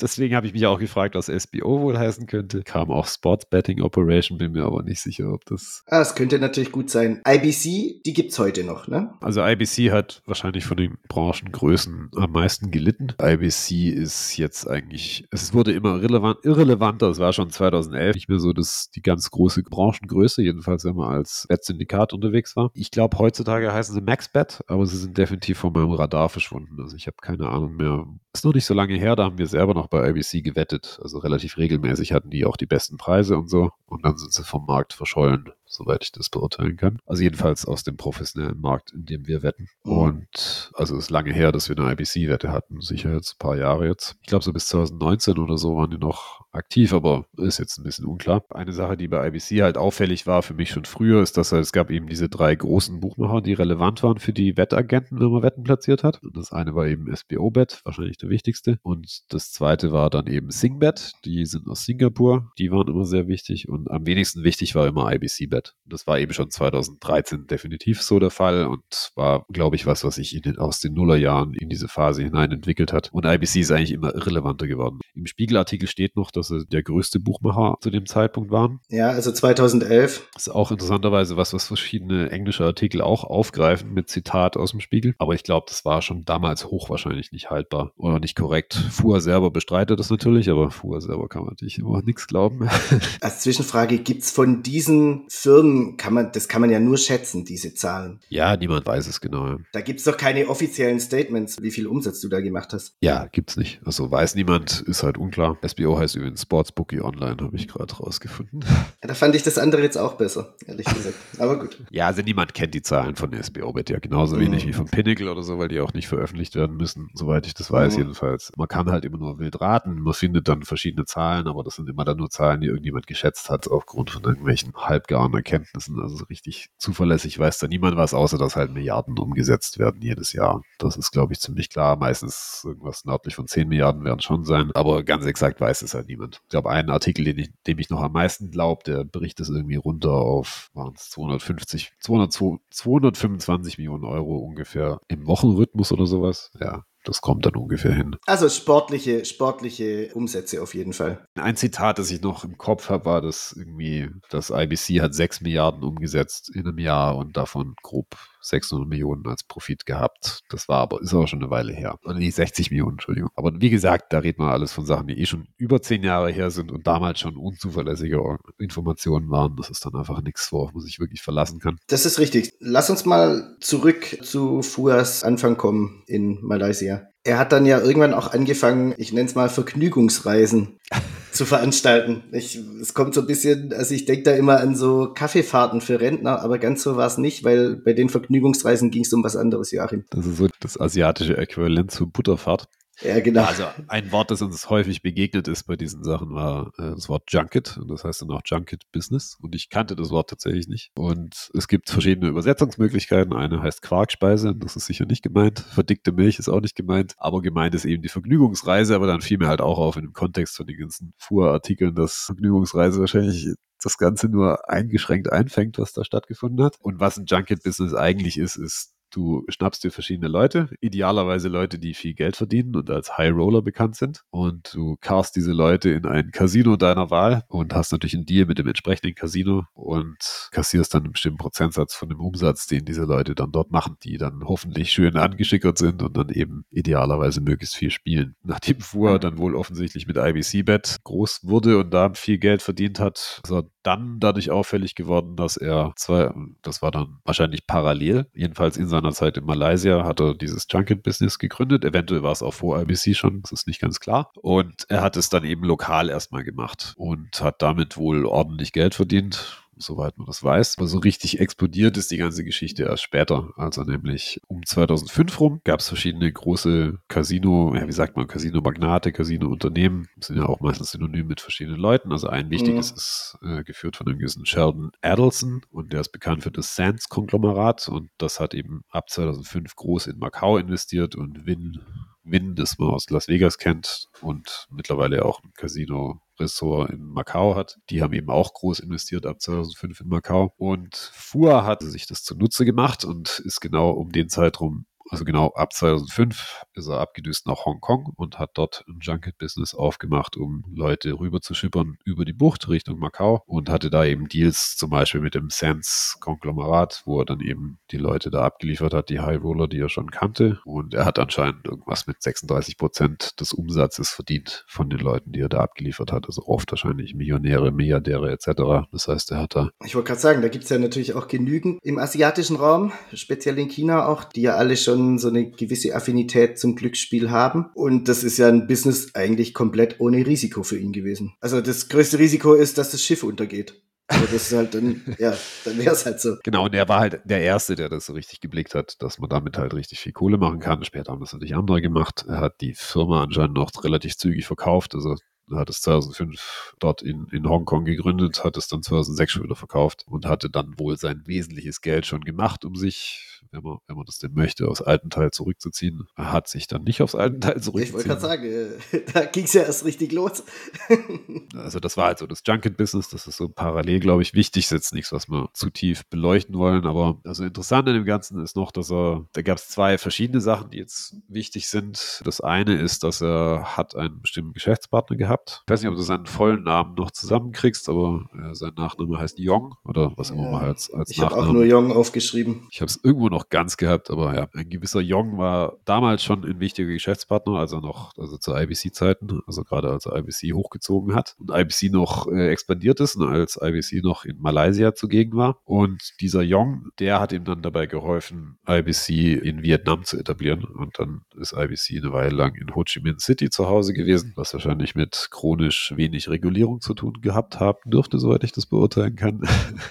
[0.00, 2.62] Deswegen habe ich mich auch gefragt, was SBO wohl heißen könnte.
[2.62, 5.82] Kam auch Sports Betting Operation, bin mir aber nicht sicher, ob das.
[5.88, 7.22] ah, es könnte natürlich gut sein.
[7.26, 9.14] IBC, die gibt's heute noch, ne?
[9.20, 13.14] Also IBC hat wahrscheinlich von den Branchengrößen am meisten gelitten.
[13.20, 17.08] IBC ist jetzt eigentlich, es wurde immer relevant, irrelevanter.
[17.08, 21.14] Es war schon 2011 nicht mehr so das, die ganz große Branchengröße, jedenfalls wenn man
[21.14, 22.70] als Wettsyndikat unterwegs war.
[22.74, 26.80] Ich glaube, heutzutage heißen sie MaxBet, aber sie sind definitiv von meinem Radar verschwunden.
[26.80, 28.06] Also ich habe keine Ahnung mehr.
[28.32, 30.98] Ist noch nicht so lange her, da haben wir selber noch bei IBC gewettet.
[31.02, 33.70] Also relativ regelmäßig hatten die auch die besten Preise und so.
[33.86, 36.98] Und dann sind sie vom Markt verschollen, soweit ich das beurteilen kann.
[37.06, 39.68] Also jedenfalls aus dem professionellen Markt, in dem wir wetten.
[39.84, 39.92] Mhm.
[39.92, 42.80] Und also es ist lange her, dass wir eine IBC-Wette hatten.
[42.80, 44.16] Sicher jetzt ein paar Jahre jetzt.
[44.22, 47.84] Ich glaube, so bis 2019 oder so waren die noch aktiv, aber ist jetzt ein
[47.84, 48.44] bisschen unklar.
[48.50, 51.72] Eine Sache, die bei IBC halt auffällig war für mich schon früher, ist, dass es
[51.72, 55.64] gab eben diese drei großen Buchmacher, die relevant waren für die Wettagenten, wenn man Wetten
[55.64, 56.22] platziert hat.
[56.22, 58.78] Und das eine war eben SBO-Bet, wahrscheinlich der wichtigste.
[58.82, 63.26] Und das zweite war dann eben Singbet, die sind aus Singapur, die waren immer sehr
[63.28, 63.68] wichtig.
[63.68, 65.63] Und am wenigsten wichtig war immer IBC-Bet.
[65.86, 70.14] Das war eben schon 2013 definitiv so der Fall und war, glaube ich, was, was
[70.14, 73.10] sich in den, aus den Nullerjahren in diese Phase hinein entwickelt hat.
[73.12, 75.00] Und IBC ist eigentlich immer irrelevanter geworden.
[75.14, 78.80] Im Spiegelartikel steht noch, dass sie der größte Buchmacher zu dem Zeitpunkt waren.
[78.88, 80.28] Ja, also 2011.
[80.34, 84.80] Das ist auch interessanterweise was, was verschiedene englische Artikel auch aufgreifen mit Zitat aus dem
[84.80, 85.14] Spiegel.
[85.18, 88.74] Aber ich glaube, das war schon damals hochwahrscheinlich nicht haltbar oder nicht korrekt.
[88.74, 92.68] Fuhr selber bestreitet das natürlich, aber Fuhr selber kann man natürlich immer nichts glauben.
[93.20, 97.74] Als Zwischenfrage, gibt's von diesen Firmen kann man, das kann man ja nur schätzen, diese
[97.74, 98.18] Zahlen.
[98.30, 99.58] Ja, niemand weiß es genau.
[99.72, 102.96] Da gibt es doch keine offiziellen Statements, wie viel Umsatz du da gemacht hast.
[103.02, 103.78] Ja, gibt's nicht.
[103.84, 105.58] Also weiß niemand, ist halt unklar.
[105.62, 108.64] SBO heißt übrigens Sportsbookie Online, habe ich gerade rausgefunden.
[109.02, 111.16] Ja, da fand ich das andere jetzt auch besser, ehrlich gesagt.
[111.38, 111.78] Aber gut.
[111.90, 114.68] Ja, also niemand kennt die Zahlen von SBO Bet ja genauso wenig mhm.
[114.68, 117.70] wie von Pinnacle oder so, weil die auch nicht veröffentlicht werden müssen, soweit ich das
[117.70, 117.98] weiß mhm.
[117.98, 118.50] jedenfalls.
[118.56, 121.88] Man kann halt immer nur wild raten, man findet dann verschiedene Zahlen, aber das sind
[121.88, 126.00] immer dann nur Zahlen, die irgendjemand geschätzt hat aufgrund von irgendwelchen halbgaren Erkenntnissen.
[126.00, 130.32] Also so richtig zuverlässig weiß da niemand was, außer dass halt Milliarden umgesetzt werden jedes
[130.32, 130.62] Jahr.
[130.78, 131.96] Das ist, glaube ich, ziemlich klar.
[131.96, 136.08] Meistens irgendwas nördlich von 10 Milliarden werden schon sein, aber ganz exakt weiß es halt
[136.08, 136.40] niemand.
[136.44, 139.76] Ich glaube, einen Artikel, ich, dem ich noch am meisten glaube, der Bericht ist irgendwie
[139.76, 142.32] runter auf, waren es 250, 200,
[142.70, 146.50] 225 Millionen Euro ungefähr im Wochenrhythmus oder sowas.
[146.60, 148.16] Ja, das kommt dann ungefähr hin.
[148.26, 151.26] Also sportliche, sportliche Umsätze auf jeden Fall.
[151.34, 155.42] Ein Zitat, das ich noch im Kopf habe, war, dass irgendwie das IBC hat 6
[155.42, 160.40] Milliarden umgesetzt in einem Jahr und davon grob 600 Millionen als Profit gehabt.
[160.48, 161.98] Das war aber, ist aber schon eine Weile her.
[162.04, 163.30] Nee, 60 Millionen, Entschuldigung.
[163.34, 166.30] Aber wie gesagt, da redet man alles von Sachen, die eh schon über zehn Jahre
[166.30, 168.20] her sind und damals schon unzuverlässige
[168.58, 169.56] Informationen waren.
[169.56, 171.78] Das ist dann einfach nichts, worauf man sich wirklich verlassen kann.
[171.88, 172.54] Das ist richtig.
[172.60, 177.08] Lass uns mal zurück zu Fuas Anfang kommen in Malaysia.
[177.26, 180.78] Er hat dann ja irgendwann auch angefangen, ich nenne es mal Vergnügungsreisen
[181.32, 182.22] zu veranstalten.
[182.32, 186.00] Ich, es kommt so ein bisschen, also ich denke da immer an so Kaffeefahrten für
[186.00, 189.36] Rentner, aber ganz so war es nicht, weil bei den Vergnügungsreisen ging es um was
[189.36, 190.04] anderes, Joachim.
[190.10, 192.68] Das ist so das asiatische Äquivalent zu Butterfahrt.
[193.00, 193.44] Ja, genau.
[193.44, 197.24] Also ein Wort, das uns häufig begegnet ist bei diesen Sachen, war äh, das Wort
[197.32, 197.76] Junket.
[197.76, 199.36] Und das heißt dann auch Junket Business.
[199.40, 200.90] Und ich kannte das Wort tatsächlich nicht.
[200.96, 203.32] Und es gibt verschiedene Übersetzungsmöglichkeiten.
[203.32, 205.60] Eine heißt Quarkspeise, das ist sicher nicht gemeint.
[205.60, 207.14] Verdickte Milch ist auch nicht gemeint.
[207.18, 208.94] Aber gemeint ist eben die Vergnügungsreise.
[208.94, 212.24] Aber dann fiel mir halt auch auf in dem Kontext von den ganzen Fuhrartikeln, dass
[212.26, 216.76] Vergnügungsreise wahrscheinlich das Ganze nur eingeschränkt einfängt, was da stattgefunden hat.
[216.80, 221.94] Und was ein Junket-Business eigentlich ist, ist Du schnappst dir verschiedene Leute, idealerweise Leute, die
[221.94, 224.22] viel Geld verdienen und als High Roller bekannt sind.
[224.30, 228.46] Und du cast diese Leute in ein Casino deiner Wahl und hast natürlich einen Deal
[228.46, 233.04] mit dem entsprechenden Casino und kassierst dann einen bestimmten Prozentsatz von dem Umsatz, den diese
[233.04, 237.76] Leute dann dort machen, die dann hoffentlich schön angeschickert sind und dann eben idealerweise möglichst
[237.76, 238.34] viel spielen.
[238.42, 243.40] Nachdem Fuhr dann wohl offensichtlich mit IBC-Bet groß wurde und da viel Geld verdient hat,
[243.44, 248.76] ist er dann dadurch auffällig geworden, dass er zwei, das war dann wahrscheinlich parallel, jedenfalls
[248.76, 251.84] in seiner seiner Zeit in Malaysia hat er dieses Junket-Business gegründet.
[251.84, 254.30] Eventuell war es auch vor IBC schon, das ist nicht ganz klar.
[254.40, 258.94] Und er hat es dann eben lokal erstmal gemacht und hat damit wohl ordentlich Geld
[258.94, 260.78] verdient soweit man das weiß.
[260.78, 263.50] Aber so richtig explodiert ist die ganze Geschichte erst später.
[263.56, 269.12] Also nämlich um 2005 rum gab es verschiedene große Casino, ja, wie sagt man, Casino-Magnate,
[269.12, 272.12] Casino-Unternehmen, sind ja auch meistens synonym mit verschiedenen Leuten.
[272.12, 272.96] Also ein wichtiges mhm.
[272.96, 277.88] ist äh, geführt von einem gewissen Sheldon Adelson und der ist bekannt für das Sands-Konglomerat
[277.88, 281.80] und das hat eben ab 2005 groß in Macau investiert und Win
[282.24, 287.54] Win, das man aus Las Vegas kennt und mittlerweile auch ein Casino Ressort in Macau
[287.54, 287.78] hat.
[287.90, 290.52] Die haben eben auch groß investiert ab 2005 in Macau.
[290.56, 295.48] Und Fua hat sich das zunutze gemacht und ist genau um den Zeitraum also genau
[295.54, 301.18] ab 2005 ist er abgedüst nach Hongkong und hat dort ein Junket-Business aufgemacht, um Leute
[301.18, 305.20] rüber zu schippern über die Bucht Richtung Macau und hatte da eben Deals zum Beispiel
[305.20, 309.68] mit dem Sands-Konglomerat, wo er dann eben die Leute da abgeliefert hat, die High Roller,
[309.68, 310.60] die er schon kannte.
[310.64, 315.40] Und er hat anscheinend irgendwas mit 36 Prozent des Umsatzes verdient von den Leuten, die
[315.40, 316.26] er da abgeliefert hat.
[316.26, 318.88] Also oft wahrscheinlich Millionäre, Milliardäre etc.
[318.90, 319.70] Das heißt, er hat da.
[319.84, 323.58] Ich wollte gerade sagen, da gibt es ja natürlich auch genügend im asiatischen Raum, speziell
[323.58, 327.66] in China auch, die ja alle schon schon so eine gewisse Affinität zum Glücksspiel haben.
[327.74, 331.34] Und das ist ja ein Business eigentlich komplett ohne Risiko für ihn gewesen.
[331.40, 333.80] Also das größte Risiko ist, dass das Schiff untergeht.
[334.06, 336.36] Aber das ist halt dann, ja, dann wäre es halt so.
[336.44, 339.30] Genau, und er war halt der Erste, der das so richtig geblickt hat, dass man
[339.30, 340.84] damit halt richtig viel Kohle machen kann.
[340.84, 342.24] Später haben das natürlich andere gemacht.
[342.28, 344.94] Er hat die Firma anscheinend noch relativ zügig verkauft.
[344.94, 345.16] Also
[345.52, 350.04] hat es 2005 dort in, in Hongkong gegründet, hat es dann 2006 schon wieder verkauft
[350.06, 354.06] und hatte dann wohl sein wesentliches Geld schon gemacht, um sich wenn man, wenn man
[354.06, 356.06] das denn möchte, aufs alten Teil zurückzuziehen.
[356.16, 357.82] Er hat sich dann nicht aufs alten Teil zurückgezogen.
[357.82, 360.44] Ich wollte gerade sagen, äh, da ging es ja erst richtig los.
[361.54, 364.64] also das war halt so das Junket-Business, das ist so parallel, glaube ich, wichtig.
[364.64, 368.42] Ist jetzt nichts, was wir zu tief beleuchten wollen, aber also interessant an dem Ganzen
[368.42, 372.22] ist noch, dass er, da gab es zwei verschiedene Sachen, die jetzt wichtig sind.
[372.24, 375.62] Das eine ist, dass er hat einen bestimmten Geschäftspartner gehabt.
[375.66, 379.38] Ich weiß nicht, ob du seinen vollen Namen noch zusammenkriegst, aber äh, sein Nachname heißt
[379.38, 381.40] Yong oder was immer ja, man als, als ich Nachname.
[381.40, 382.66] Ich habe auch nur Yong aufgeschrieben.
[382.70, 386.44] Ich habe es irgendwo noch ganz gehabt, aber ja, ein gewisser Young war damals schon
[386.44, 391.50] ein wichtiger Geschäftspartner, also noch, also zu IBC-Zeiten, also gerade als IBC hochgezogen hat und
[391.50, 395.58] IBC noch äh, expandiert ist und als IBC noch in Malaysia zugegen war.
[395.64, 400.64] Und dieser Young, der hat ihm dann dabei geholfen, IBC in Vietnam zu etablieren.
[400.64, 404.32] Und dann ist IBC eine Weile lang in Ho Chi Minh City zu Hause gewesen,
[404.36, 409.16] was wahrscheinlich mit chronisch wenig Regulierung zu tun gehabt haben dürfte, soweit ich das beurteilen
[409.16, 409.42] kann.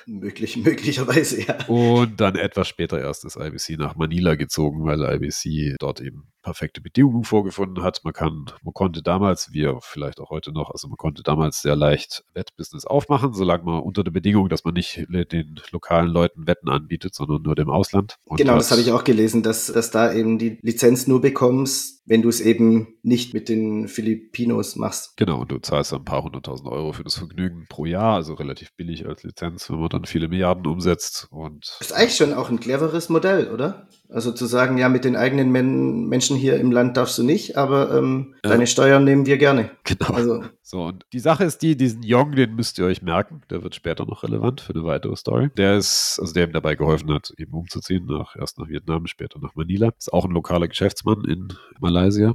[0.05, 1.57] Möglich, möglicherweise, ja.
[1.67, 6.81] Und dann etwas später erst ist IBC nach Manila gezogen, weil IBC dort eben perfekte
[6.81, 8.01] Bedingungen vorgefunden hat.
[8.03, 11.75] Man kann, man konnte damals, wie vielleicht auch heute noch, also man konnte damals sehr
[11.75, 16.69] leicht Wettbusiness aufmachen, solange man unter der Bedingung, dass man nicht den lokalen Leuten Wetten
[16.69, 18.17] anbietet, sondern nur dem Ausland.
[18.25, 22.01] Und genau, das habe ich auch gelesen, dass, dass da eben die Lizenz nur bekommst,
[22.05, 25.15] wenn du es eben nicht mit den Filipinos machst.
[25.15, 28.75] Genau, und du zahlst ein paar hunderttausend Euro für das Vergnügen pro Jahr, also relativ
[28.75, 31.27] billig als Lizenz, wenn man dann viele Milliarden umsetzt.
[31.31, 33.87] Und das ist eigentlich schon auch ein cleveres Modell, oder?
[34.09, 37.57] Also zu sagen, ja, mit den eigenen Men Menschen hier im Land darfst du nicht,
[37.57, 38.51] aber ähm, ja.
[38.51, 39.71] deine Steuern nehmen wir gerne.
[39.85, 40.13] Genau.
[40.13, 40.43] Also.
[40.61, 43.73] So, und die Sache ist die, diesen Yong, den müsst ihr euch merken, der wird
[43.73, 45.49] später noch relevant für eine weitere Story.
[45.57, 49.39] Der ist, also der ihm dabei geholfen hat, eben umzuziehen, nach, erst nach Vietnam, später
[49.39, 49.91] nach Manila.
[49.97, 51.47] Ist auch ein lokaler Geschäftsmann in
[51.79, 52.33] Malaysia.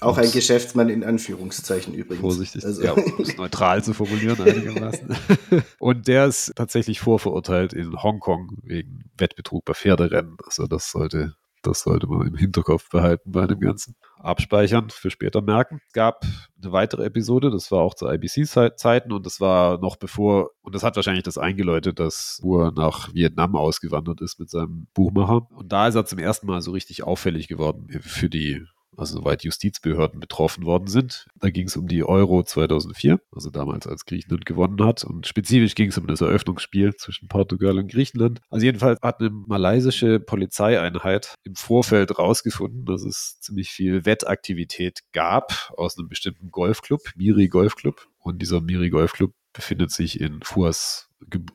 [0.00, 2.20] Auch ein Geschäftsmann in Anführungszeichen übrigens.
[2.20, 2.82] Vorsichtig, also.
[2.82, 5.16] ja, um es neutral zu formulieren einigermaßen.
[5.78, 10.36] Und der ist tatsächlich vorverurteilt in Hongkong wegen Wettbetrug bei Pferderennen.
[10.44, 13.94] Also das sollte, das sollte man im Hinterkopf behalten bei dem Ganzen.
[14.18, 15.80] Abspeichern, für später merken.
[15.88, 16.24] Es gab
[16.62, 20.84] eine weitere Episode, das war auch zu IBC-Zeiten und das war noch bevor, und das
[20.84, 25.48] hat wahrscheinlich das eingeläutet, dass Ur nach Vietnam ausgewandert ist mit seinem Buchmacher.
[25.50, 28.64] Und da ist er zum ersten Mal so richtig auffällig geworden für die
[28.96, 31.26] also soweit Justizbehörden betroffen worden sind.
[31.36, 35.04] Da ging es um die Euro 2004, also damals als Griechenland gewonnen hat.
[35.04, 38.40] Und spezifisch ging es um das Eröffnungsspiel zwischen Portugal und Griechenland.
[38.50, 45.72] Also jedenfalls hat eine malaysische Polizeieinheit im Vorfeld rausgefunden, dass es ziemlich viel Wettaktivität gab
[45.76, 48.06] aus einem bestimmten Golfclub, Miri Golfclub.
[48.18, 51.08] Und dieser Miri Golfclub befindet sich in Fuas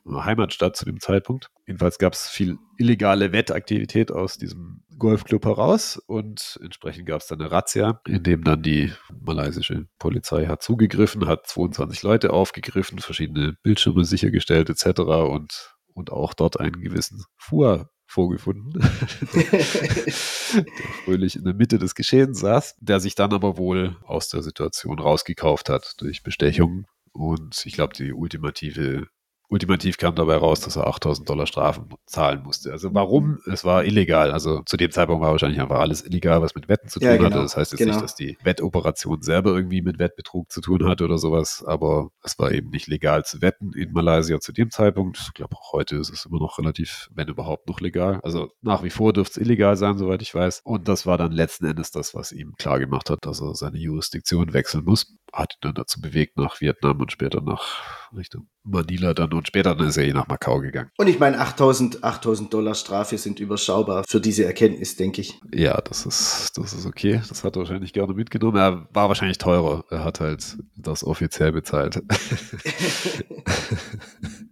[0.06, 1.50] Heimatstadt zu dem Zeitpunkt.
[1.66, 7.40] Jedenfalls gab es viel illegale Wettaktivität aus diesem Golfclub heraus und entsprechend gab es dann
[7.40, 8.92] eine Razzia, in dem dann die
[9.24, 15.00] malaysische Polizei hat zugegriffen, hat 22 Leute aufgegriffen, verschiedene Bildschirme sichergestellt etc.
[15.00, 18.72] und, und auch dort einen gewissen Fuhr vorgefunden,
[19.34, 20.12] der
[21.04, 24.98] fröhlich in der Mitte des Geschehens saß, der sich dann aber wohl aus der Situation
[24.98, 26.86] rausgekauft hat durch Bestechung.
[27.12, 29.08] Und ich glaube, die ultimative
[29.48, 32.70] ultimativ kam dabei raus, dass er 8000 Dollar Strafen zahlen musste.
[32.70, 33.38] Also warum?
[33.50, 34.30] Es war illegal.
[34.30, 37.16] Also zu dem Zeitpunkt war wahrscheinlich einfach alles illegal, was mit Wetten zu tun ja,
[37.16, 37.40] genau, hatte.
[37.40, 37.92] Das heißt jetzt genau.
[37.92, 42.38] nicht, dass die Wettoperation selber irgendwie mit Wettbetrug zu tun hat oder sowas, aber es
[42.38, 45.18] war eben nicht legal zu wetten in Malaysia zu dem Zeitpunkt.
[45.18, 48.20] Ich glaube, auch heute ist es immer noch relativ, wenn überhaupt noch legal.
[48.22, 50.60] Also nach wie vor dürfte es illegal sein, soweit ich weiß.
[50.64, 53.78] Und das war dann letzten Endes das, was ihm klar gemacht hat, dass er seine
[53.78, 59.14] Jurisdiktion wechseln muss hat ihn dann dazu bewegt, nach Vietnam und später nach Richtung Manila
[59.14, 60.90] dann und später dann ist er eh nach Macau gegangen.
[60.96, 65.40] Und ich meine, 8000, 8000 Dollar Strafe sind überschaubar für diese Erkenntnis, denke ich.
[65.54, 67.20] Ja, das ist, das ist okay.
[67.28, 68.56] Das hat er wahrscheinlich gerne mitgenommen.
[68.56, 69.84] Er war wahrscheinlich teurer.
[69.90, 72.02] Er hat halt das offiziell bezahlt.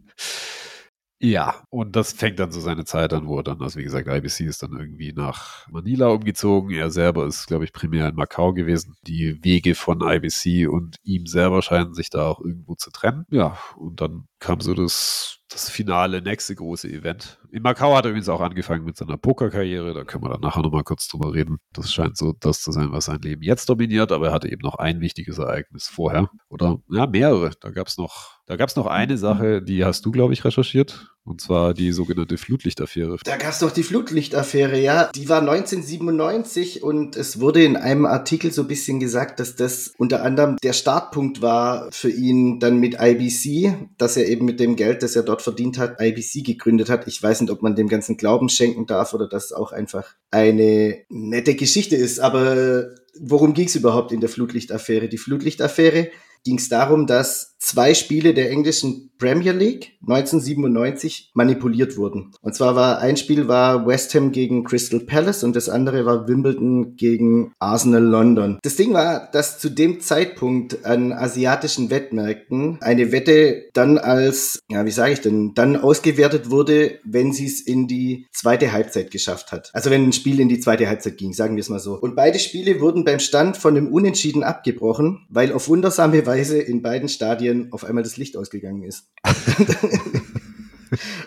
[1.26, 4.06] Ja, und das fängt dann so seine Zeit an, wo er dann, also wie gesagt,
[4.06, 6.70] IBC ist dann irgendwie nach Manila umgezogen.
[6.70, 8.94] Er selber ist, glaube ich, primär in Macau gewesen.
[9.08, 13.26] Die Wege von IBC und ihm selber scheinen sich da auch irgendwo zu trennen.
[13.28, 17.40] Ja, und dann kam so das, das finale, nächste große Event.
[17.50, 19.94] In Macau hat er übrigens auch angefangen mit seiner Pokerkarriere.
[19.94, 21.56] Da können wir dann nachher nochmal kurz drüber reden.
[21.72, 24.12] Das scheint so das zu sein, was sein Leben jetzt dominiert.
[24.12, 26.30] Aber er hatte eben noch ein wichtiges Ereignis vorher.
[26.48, 27.50] Oder ja, mehrere.
[27.60, 30.44] Da gab es noch da gab es noch eine Sache, die hast du, glaube ich,
[30.44, 31.15] recherchiert.
[31.26, 33.18] Und zwar die sogenannte Flutlichtaffäre.
[33.24, 35.10] Da gab es doch die Flutlichtaffäre, ja.
[35.12, 39.92] Die war 1997 und es wurde in einem Artikel so ein bisschen gesagt, dass das
[39.98, 44.76] unter anderem der Startpunkt war für ihn dann mit IBC, dass er eben mit dem
[44.76, 47.08] Geld, das er dort verdient hat, IBC gegründet hat.
[47.08, 50.14] Ich weiß nicht, ob man dem ganzen Glauben schenken darf oder dass es auch einfach
[50.30, 52.20] eine nette Geschichte ist.
[52.20, 55.08] Aber worum ging es überhaupt in der Flutlichtaffäre?
[55.08, 56.08] Die Flutlichtaffäre
[56.46, 62.32] ging es darum, dass zwei Spiele der englischen Premier League 1997 manipuliert wurden.
[62.42, 66.28] Und zwar war ein Spiel war West Ham gegen Crystal Palace und das andere war
[66.28, 68.58] Wimbledon gegen Arsenal London.
[68.62, 74.84] Das Ding war, dass zu dem Zeitpunkt an asiatischen Wettmärkten eine Wette dann als, ja,
[74.84, 79.50] wie sage ich denn, dann ausgewertet wurde, wenn sie es in die zweite Halbzeit geschafft
[79.50, 79.70] hat.
[79.72, 81.94] Also wenn ein Spiel in die zweite Halbzeit ging, sagen wir es mal so.
[81.94, 86.82] Und beide Spiele wurden beim Stand von dem Unentschieden abgebrochen, weil auf wundersame Weise in
[86.82, 89.08] beiden Stadien auf einmal das Licht ausgegangen ist.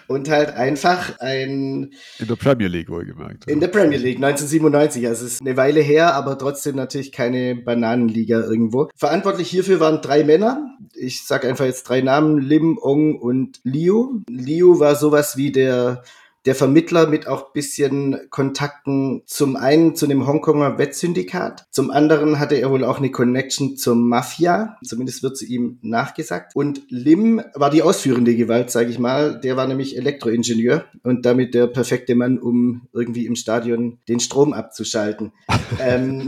[0.08, 1.92] und halt einfach ein.
[2.20, 3.50] In der Premier League wohlgemerkt.
[3.50, 5.08] In der Premier League 1997.
[5.08, 8.90] Also es ist eine Weile her, aber trotzdem natürlich keine Bananenliga irgendwo.
[8.96, 10.78] Verantwortlich hierfür waren drei Männer.
[10.94, 14.22] Ich sage einfach jetzt drei Namen: Lim, Ong und Liu.
[14.30, 16.04] Liu war sowas wie der
[16.46, 22.56] der Vermittler mit auch bisschen Kontakten zum einen zu dem Hongkonger Wettsyndikat, zum anderen hatte
[22.56, 26.56] er wohl auch eine Connection zur Mafia, zumindest wird sie ihm nachgesagt.
[26.56, 29.40] Und Lim war die ausführende Gewalt, sage ich mal.
[29.40, 34.54] Der war nämlich Elektroingenieur und damit der perfekte Mann, um irgendwie im Stadion den Strom
[34.54, 35.34] abzuschalten.
[35.80, 36.28] ähm,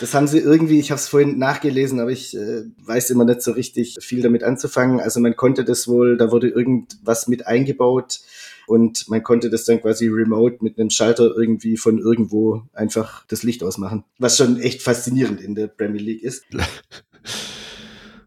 [0.00, 3.42] Das haben sie irgendwie, ich habe es vorhin nachgelesen, aber ich äh, weiß immer nicht
[3.42, 5.00] so richtig viel damit anzufangen.
[5.00, 8.20] Also man konnte das wohl, da wurde irgendwas mit eingebaut,
[8.66, 13.42] und man konnte das dann quasi remote mit einem Schalter irgendwie von irgendwo einfach das
[13.42, 14.04] Licht ausmachen.
[14.18, 16.44] Was schon echt faszinierend in der Premier League ist.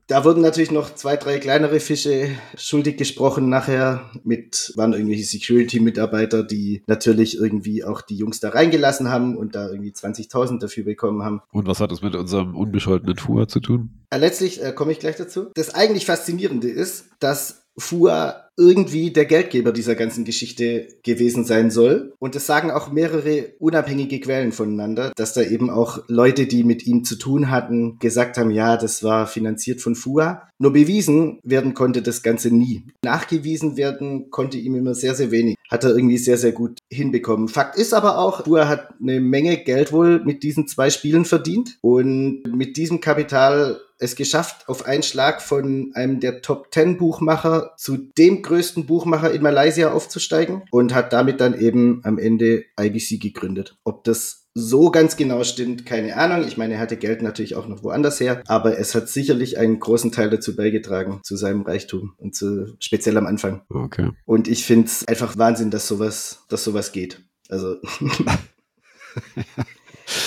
[0.07, 6.43] Da wurden natürlich noch zwei, drei kleinere Fische schuldig gesprochen nachher mit, waren irgendwelche Security-Mitarbeiter,
[6.43, 11.23] die natürlich irgendwie auch die Jungs da reingelassen haben und da irgendwie 20.000 dafür bekommen
[11.23, 11.41] haben.
[11.51, 13.89] Und was hat das mit unserem unbescholtenen Fuhr zu tun?
[14.13, 15.47] Ja, letztlich äh, komme ich gleich dazu.
[15.55, 22.13] Das eigentlich Faszinierende ist, dass Fuhr irgendwie der Geldgeber dieser ganzen Geschichte gewesen sein soll.
[22.19, 26.85] Und das sagen auch mehrere unabhängige Quellen voneinander, dass da eben auch Leute, die mit
[26.87, 30.49] ihm zu tun hatten, gesagt haben, ja, das war finanziert von FUA.
[30.57, 32.83] Nur bewiesen werden konnte das Ganze nie.
[33.03, 35.55] Nachgewiesen werden konnte ihm immer sehr, sehr wenig.
[35.69, 37.47] Hat er irgendwie sehr, sehr gut hinbekommen.
[37.47, 41.77] Fakt ist aber auch, FUA hat eine Menge Geld wohl mit diesen zwei Spielen verdient.
[41.81, 47.73] Und mit diesem Kapital es geschafft, auf einen Schlag von einem der Top 10 Buchmacher
[47.77, 53.19] zu dem größten Buchmacher in Malaysia aufzusteigen und hat damit dann eben am Ende IBC
[53.21, 53.77] gegründet.
[53.83, 56.47] Ob das so ganz genau stimmt, keine Ahnung.
[56.47, 59.79] Ich meine, er hatte Geld natürlich auch noch woanders her, aber es hat sicherlich einen
[59.79, 63.61] großen Teil dazu beigetragen, zu seinem Reichtum und zu, speziell am Anfang.
[63.69, 64.09] Okay.
[64.25, 67.21] Und ich finde es einfach Wahnsinn, dass sowas, dass sowas geht.
[67.49, 67.75] Also.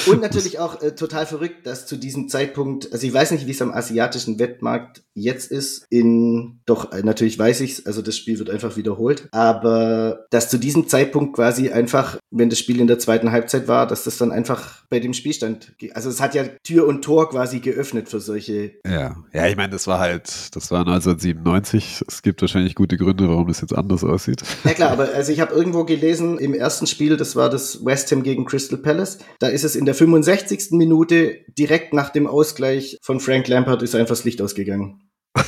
[0.07, 3.53] Und natürlich auch äh, total verrückt, dass zu diesem Zeitpunkt, also ich weiß nicht, wie
[3.53, 8.39] es am asiatischen Wettmarkt jetzt ist, in, doch, äh, natürlich weiß ich's, also das Spiel
[8.39, 12.99] wird einfach wiederholt, aber dass zu diesem Zeitpunkt quasi einfach, wenn das Spiel in der
[12.99, 16.87] zweiten Halbzeit war, dass das dann einfach bei dem Spielstand, also es hat ja Tür
[16.87, 18.73] und Tor quasi geöffnet für solche.
[18.87, 23.29] Ja, ja, ich meine, das war halt, das war 1997, es gibt wahrscheinlich gute Gründe,
[23.29, 24.43] warum es jetzt anders aussieht.
[24.65, 28.11] Ja klar, aber also ich habe irgendwo gelesen, im ersten Spiel, das war das West
[28.13, 30.73] Ham gegen Crystal Palace, da ist es in der 65.
[30.73, 35.03] Minute direkt nach dem Ausgleich von Frank Lampard ist einfach das Licht ausgegangen.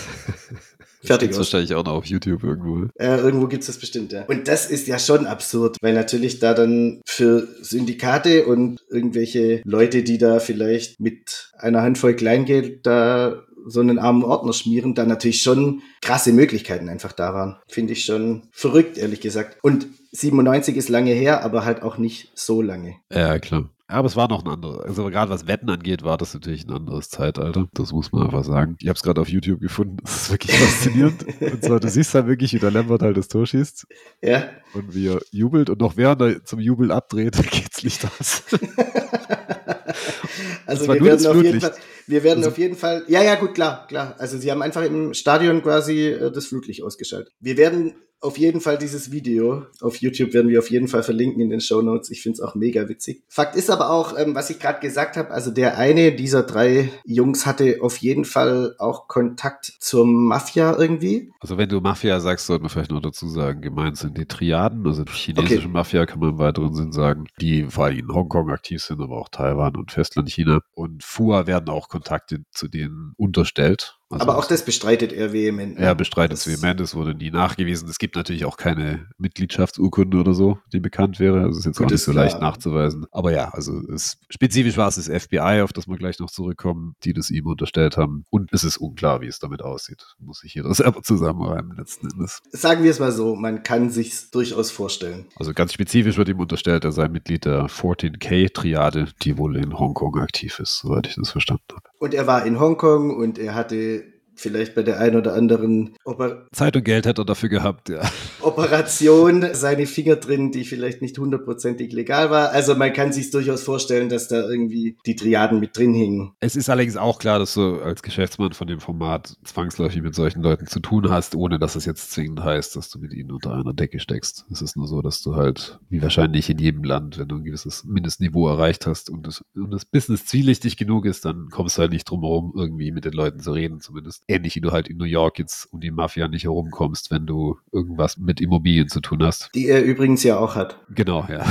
[1.05, 1.39] Fertig aus.
[1.39, 2.89] wahrscheinlich auch noch auf YouTube irgendwo.
[2.95, 4.25] Äh, irgendwo gibt es das bestimmt, ja.
[4.27, 10.05] Und das ist ja schon absurd, weil natürlich da dann für Syndikate und irgendwelche Leute,
[10.05, 15.43] die da vielleicht mit einer Handvoll Kleingeld da so einen armen Ordner schmieren, da natürlich
[15.43, 17.57] schon krasse Möglichkeiten einfach da waren.
[17.69, 19.59] Finde ich schon verrückt, ehrlich gesagt.
[19.63, 22.97] Und 97 ist lange her, aber halt auch nicht so lange.
[23.13, 23.71] Ja, klar.
[23.93, 24.81] Aber es war noch ein anderes.
[24.81, 27.69] Also gerade was Wetten angeht, war das natürlich ein anderes Zeitalter.
[27.75, 28.77] Das muss man einfach sagen.
[28.81, 29.99] Ich habe es gerade auf YouTube gefunden.
[30.03, 31.25] Das ist wirklich faszinierend.
[31.41, 33.87] und zwar, du siehst halt wirklich, wie der Lambert halt das Tor schießt.
[34.23, 34.49] Ja.
[34.75, 35.69] Und wie er jubelt.
[35.69, 38.43] Und noch während er zum Jubel abdreht, geht's Licht aus.
[40.67, 41.75] also wir werden, auf jeden Fall,
[42.07, 44.15] wir werden also, auf jeden Fall, ja, ja, gut, klar, klar.
[44.19, 47.33] Also sie haben einfach im Stadion quasi äh, das Flutlicht ausgeschaltet.
[47.41, 49.67] Wir werden auf jeden Fall dieses Video.
[49.81, 52.11] Auf YouTube werden wir auf jeden Fall verlinken in den Show Notes.
[52.11, 53.23] Ich finde es auch mega witzig.
[53.29, 56.91] Fakt ist aber auch, ähm, was ich gerade gesagt habe, also der eine dieser drei
[57.05, 61.33] Jungs hatte auf jeden Fall auch Kontakt zur Mafia irgendwie.
[61.41, 64.87] Also wenn du Mafia sagst, sollte man vielleicht noch dazu sagen, gemeint sind die Triaden,
[64.87, 65.69] also die chinesische okay.
[65.69, 69.19] Mafia kann man im weiteren Sinn sagen, die vor allem in Hongkong aktiv sind, aber
[69.19, 70.61] auch Taiwan und Festland China.
[70.75, 73.99] Und FUA werden auch Kontakte zu denen unterstellt.
[74.13, 75.79] Also Aber auch das bestreitet er vehement.
[75.79, 75.85] Ne?
[75.85, 77.89] Er bestreitet es vehement, es wurde nie nachgewiesen.
[77.89, 81.43] Es gibt natürlich auch keine Mitgliedschaftsurkunde oder so, die bekannt wäre.
[81.43, 83.07] Also ist jetzt Gut, auch nicht so leicht nachzuweisen.
[83.11, 86.95] Aber ja, also es, spezifisch war es das FBI, auf das wir gleich noch zurückkommen,
[87.05, 88.25] die das ihm unterstellt haben.
[88.31, 90.15] Und es ist unklar, wie es damit aussieht.
[90.19, 92.41] Muss ich hier das selber zusammenreimen letzten Endes.
[92.51, 95.27] Sagen wir es mal so, man kann sich durchaus vorstellen.
[95.37, 100.19] Also ganz spezifisch wird ihm unterstellt, er sei Mitglied der 14K-Triade, die wohl in Hongkong
[100.19, 101.92] aktiv ist, soweit ich das verstanden habe.
[102.03, 104.03] Und er war in Hongkong und er hatte
[104.43, 108.03] vielleicht bei der einen oder anderen Oper Zeit und Geld hätte er dafür gehabt, ja.
[108.41, 112.51] Operation seine Finger drin, die vielleicht nicht hundertprozentig legal war.
[112.51, 116.33] Also man kann sich durchaus vorstellen, dass da irgendwie die Triaden mit drin hingen.
[116.41, 120.43] Es ist allerdings auch klar, dass du als Geschäftsmann von dem Format zwangsläufig mit solchen
[120.43, 123.55] Leuten zu tun hast, ohne dass es jetzt zwingend heißt, dass du mit ihnen unter
[123.55, 124.45] einer Decke steckst.
[124.51, 127.45] Es ist nur so, dass du halt, wie wahrscheinlich in jedem Land, wenn du ein
[127.45, 131.83] gewisses Mindestniveau erreicht hast und das, und das Business zwielichtig genug ist, dann kommst du
[131.83, 134.23] halt nicht drum herum, irgendwie mit den Leuten zu reden zumindest.
[134.33, 137.59] Ähnlich wie du halt in New York jetzt um die Mafia nicht herumkommst, wenn du
[137.73, 139.51] irgendwas mit Immobilien zu tun hast.
[139.55, 140.79] Die er übrigens ja auch hat.
[140.91, 141.45] Genau, ja.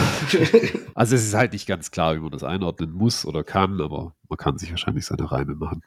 [0.96, 4.16] also es ist halt nicht ganz klar, wie man das einordnen muss oder kann, aber
[4.30, 5.82] man kann sich wahrscheinlich seine Reime machen.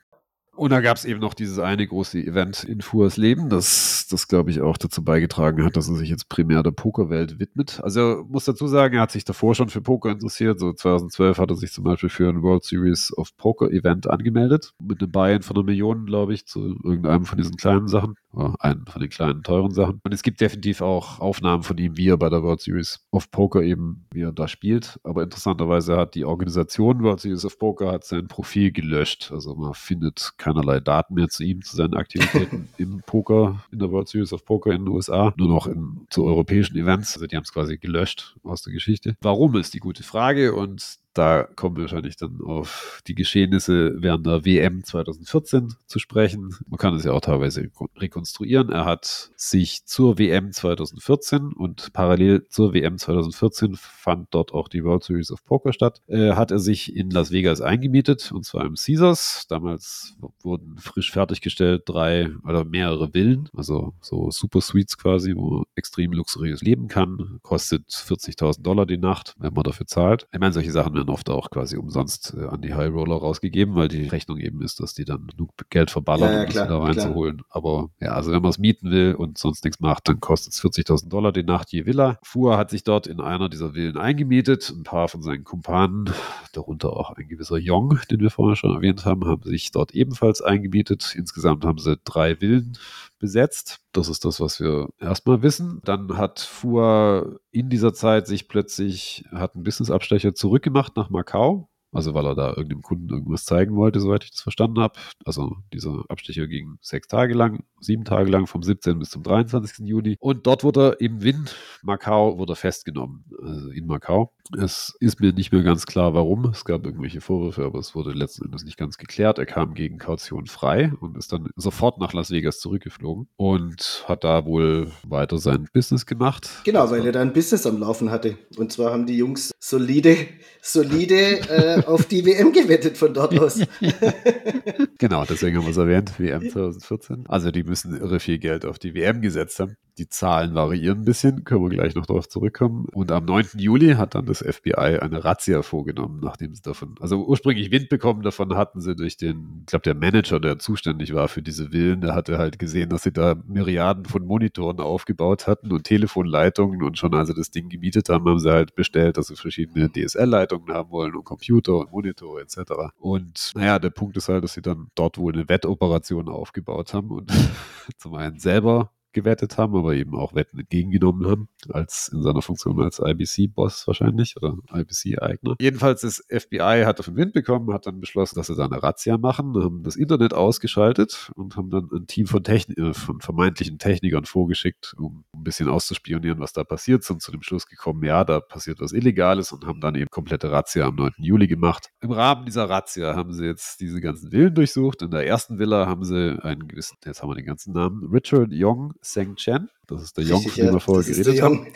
[0.57, 4.29] Und da gab es eben noch dieses eine große Event in Fuhrs Leben, das, das
[4.29, 7.81] glaube ich auch dazu beigetragen hat, dass er sich jetzt primär der Pokerwelt widmet.
[7.83, 10.61] Also muss dazu sagen, er hat sich davor schon für Poker interessiert.
[10.61, 14.73] So 2012 hat er sich zum Beispiel für ein World Series of Poker Event angemeldet.
[14.81, 18.15] Mit einem Buy-in von einer Million, glaube ich, zu irgendeinem von diesen kleinen Sachen.
[18.33, 20.01] Oder einen von den kleinen, teuren Sachen.
[20.03, 23.31] Und es gibt definitiv auch Aufnahmen von ihm, wie er bei der World Series of
[23.31, 24.99] Poker eben, wie er da spielt.
[25.05, 29.31] Aber interessanterweise hat die Organisation World Series of Poker hat sein Profil gelöscht.
[29.33, 33.91] Also man findet keinerlei Daten mehr zu ihm, zu seinen Aktivitäten im Poker, in der
[33.91, 37.15] World Series of Poker in den USA, nur noch in, zu europäischen Events.
[37.15, 39.17] Also die haben es quasi gelöscht aus der Geschichte.
[39.23, 44.27] Warum ist die gute Frage und da kommen wir wahrscheinlich dann auf die Geschehnisse während
[44.27, 46.55] der WM 2014 zu sprechen.
[46.67, 48.71] Man kann es ja auch teilweise rekonstruieren.
[48.71, 54.85] Er hat sich zur WM 2014 und parallel zur WM 2014 fand dort auch die
[54.85, 56.01] World Series of Poker statt.
[56.09, 59.47] Äh, hat er sich in Las Vegas eingemietet und zwar im Caesars.
[59.49, 65.65] Damals wurden frisch fertiggestellt drei oder mehrere Villen, also so Super Suites quasi, wo man
[65.77, 67.39] extrem luxuriös leben kann.
[67.43, 70.27] Kostet 40.000 Dollar die Nacht, wenn man dafür zahlt.
[70.33, 73.75] Ich meine, solche Sachen werden oft auch quasi umsonst äh, an die High Roller rausgegeben,
[73.75, 76.65] weil die Rechnung eben ist, dass die dann genug Geld verballern, ja, ja, um das
[76.65, 77.37] wieder reinzuholen.
[77.39, 77.49] Klar.
[77.51, 80.63] Aber ja, also wenn man es mieten will und sonst nichts macht, dann kostet es
[80.63, 82.19] 40.000 Dollar die Nacht je Villa.
[82.23, 84.73] Fuhr hat sich dort in einer dieser Villen eingemietet.
[84.75, 86.11] Ein paar von seinen Kumpanen,
[86.53, 90.41] darunter auch ein gewisser Yong, den wir vorher schon erwähnt haben, haben sich dort ebenfalls
[90.41, 91.15] eingemietet.
[91.17, 92.79] Insgesamt haben sie drei Villen
[93.19, 93.81] besetzt.
[93.93, 95.81] Das ist das, was wir erstmal wissen.
[95.85, 102.13] Dann hat Fuhr in dieser Zeit sich plötzlich, hat einen Businessabstecher zurückgemacht nach Macau also
[102.13, 104.99] weil er da irgendeinem Kunden irgendwas zeigen wollte, soweit ich das verstanden habe.
[105.25, 108.99] Also dieser Abstecher ging sechs Tage lang, sieben Tage lang, vom 17.
[108.99, 109.87] bis zum 23.
[109.87, 110.17] Juni.
[110.19, 111.45] Und dort wurde im Win
[111.83, 114.33] Macau wurde festgenommen, also in Macau.
[114.59, 116.47] Es ist mir nicht mehr ganz klar, warum.
[116.47, 119.39] Es gab irgendwelche Vorwürfe, aber es wurde letzten Endes nicht ganz geklärt.
[119.39, 124.25] Er kam gegen Kaution frei und ist dann sofort nach Las Vegas zurückgeflogen und hat
[124.25, 126.49] da wohl weiter sein Business gemacht.
[126.65, 128.37] Genau, weil er da ein Business am Laufen hatte.
[128.57, 130.17] Und zwar haben die Jungs solide,
[130.63, 133.61] solide äh, auf die WM gewettet von dort aus.
[134.99, 137.25] genau, deswegen haben wir es erwähnt, WM 2014.
[137.35, 139.77] Also die müssen irre viel Geld auf die WM gesetzt haben.
[139.99, 142.87] Die Zahlen variieren ein bisschen, können wir gleich noch darauf zurückkommen.
[142.93, 143.59] Und am 9.
[143.59, 148.23] Juli hat dann das FBI eine Razzia vorgenommen, nachdem sie davon, also ursprünglich Wind bekommen
[148.23, 152.01] davon hatten sie durch den, ich glaube, der Manager, der zuständig war für diese Villen,
[152.01, 156.99] der hatte halt gesehen, dass sie da Myriaden von Monitoren aufgebaut hatten und Telefonleitungen und
[156.99, 160.75] schon als sie das Ding gemietet haben, haben sie halt bestellt, dass sie verschiedene DSL-Leitungen
[160.75, 162.73] haben wollen und Computer und Monitore etc.
[162.99, 167.11] Und naja, der Punkt ist halt, dass sie dann dort wohl eine Wettoperation aufgebaut haben
[167.11, 167.31] und
[167.99, 172.81] zum einen selber gewettet haben, aber eben auch Wetten entgegengenommen haben, als in seiner Funktion
[172.83, 175.57] als IBC-Boss wahrscheinlich oder IBC-Eigner.
[175.61, 178.83] Jedenfalls das FBI hat auf den Wind bekommen, hat dann beschlossen, dass sie da eine
[178.83, 183.21] Razzia machen, haben das Internet ausgeschaltet und haben dann ein Team von, Techni äh, von
[183.21, 188.05] vermeintlichen Technikern vorgeschickt, um ein bisschen auszuspionieren, was da passiert, sind zu dem Schluss gekommen,
[188.05, 191.13] ja, da passiert was Illegales und haben dann eben komplette Razzia am 9.
[191.19, 191.91] Juli gemacht.
[192.01, 195.03] Im Rahmen dieser Razzia haben sie jetzt diese ganzen Villen durchsucht.
[195.03, 198.51] In der ersten Villa haben sie einen gewissen, jetzt haben wir den ganzen Namen, Richard
[198.53, 199.69] Young Seng Chen.
[199.87, 201.67] Das ist der Jong, von dem wir vorher geredet haben.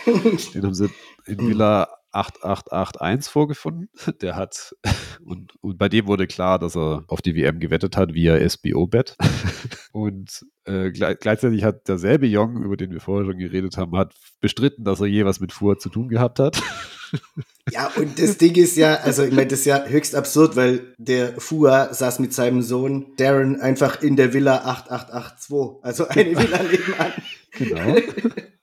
[0.55, 0.89] Den haben sie
[1.27, 3.89] in Villa 8881 vorgefunden.
[4.23, 4.75] Der hat,
[5.25, 9.17] und, und bei dem wurde klar, dass er auf die WM gewettet hat via SBO-Bet.
[9.93, 14.85] Und äh, gleichzeitig hat derselbe Jong, über den wir vorher schon geredet haben, hat bestritten,
[14.85, 16.61] dass er je was mit Fuhr zu tun gehabt hat.
[17.71, 20.95] Ja, und das Ding ist ja, also ich meine, das ist ja höchst absurd, weil
[20.97, 26.63] der Fua saß mit seinem Sohn Darren einfach in der Villa 8882, also eine Villa
[26.63, 27.13] nebenan.
[27.53, 27.97] Genau.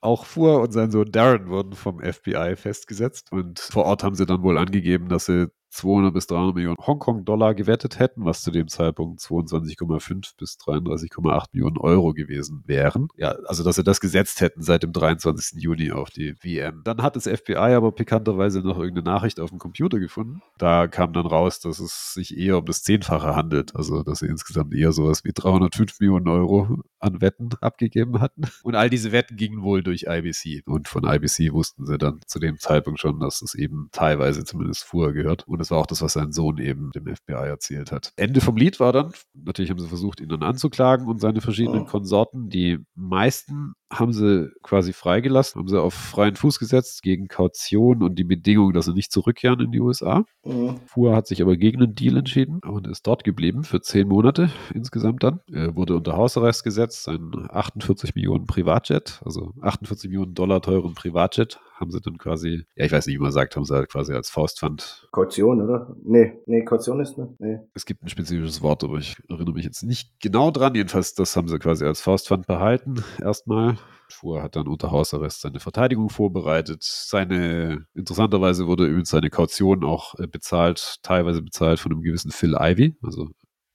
[0.00, 4.26] Auch Fuhr und sein Sohn Darren wurden vom FBI festgesetzt und vor Ort haben sie
[4.26, 8.68] dann wohl angegeben, dass sie 200 bis 300 Millionen Hongkong-Dollar gewettet hätten, was zu dem
[8.68, 13.08] Zeitpunkt 22,5 bis 33,8 Millionen Euro gewesen wären.
[13.16, 15.62] Ja, also dass sie das gesetzt hätten seit dem 23.
[15.62, 16.82] Juni auf die WM.
[16.84, 20.40] Dann hat das FBI aber pikanterweise noch irgendeine Nachricht auf dem Computer gefunden.
[20.58, 23.76] Da kam dann raus, dass es sich eher um das Zehnfache handelt.
[23.76, 28.42] Also dass sie insgesamt eher sowas wie 305 Millionen Euro an Wetten abgegeben hatten.
[28.62, 30.62] Und all diese Wetten gingen wohl durch IBC.
[30.66, 34.84] Und von IBC wussten sie dann zu dem Zeitpunkt schon, dass es eben teilweise zumindest
[34.84, 35.46] vorher gehört.
[35.46, 38.12] Und das war auch das, was sein Sohn eben dem FBI erzählt hat.
[38.16, 41.82] Ende vom Lied war dann, natürlich haben sie versucht, ihn dann anzuklagen und seine verschiedenen
[41.82, 41.86] oh.
[41.86, 42.48] Konsorten.
[42.50, 48.16] Die meisten haben sie quasi freigelassen, haben sie auf freien Fuß gesetzt gegen Kaution und
[48.16, 50.24] die Bedingung, dass sie nicht zurückkehren in die USA.
[50.44, 50.76] Mhm.
[50.86, 54.50] Fuhr hat sich aber gegen einen Deal entschieden und ist dort geblieben für zehn Monate
[54.72, 55.40] insgesamt dann.
[55.50, 61.58] Er wurde unter Hausarrest gesetzt, sein 48 Millionen Privatjet, also 48 Millionen Dollar teuren Privatjet
[61.76, 64.14] haben sie dann quasi, ja, ich weiß nicht, wie man sagt, haben sie halt quasi
[64.14, 65.08] als Faustpfand.
[65.12, 65.94] Kaution, oder?
[66.02, 67.38] Nee, nee, Kaution ist nicht.
[67.38, 67.58] Nee.
[67.74, 70.74] Es gibt ein spezifisches Wort, aber ich erinnere mich jetzt nicht genau dran.
[70.74, 73.76] Jedenfalls, das haben sie quasi als Faustpfand behalten, erstmal.
[74.08, 76.82] Fuhr hat dann unter Hausarrest seine Verteidigung vorbereitet.
[76.82, 82.56] Seine, interessanterweise wurde übrigens seine Kaution auch äh, bezahlt, teilweise bezahlt von einem gewissen Phil
[82.58, 83.28] Ivy, also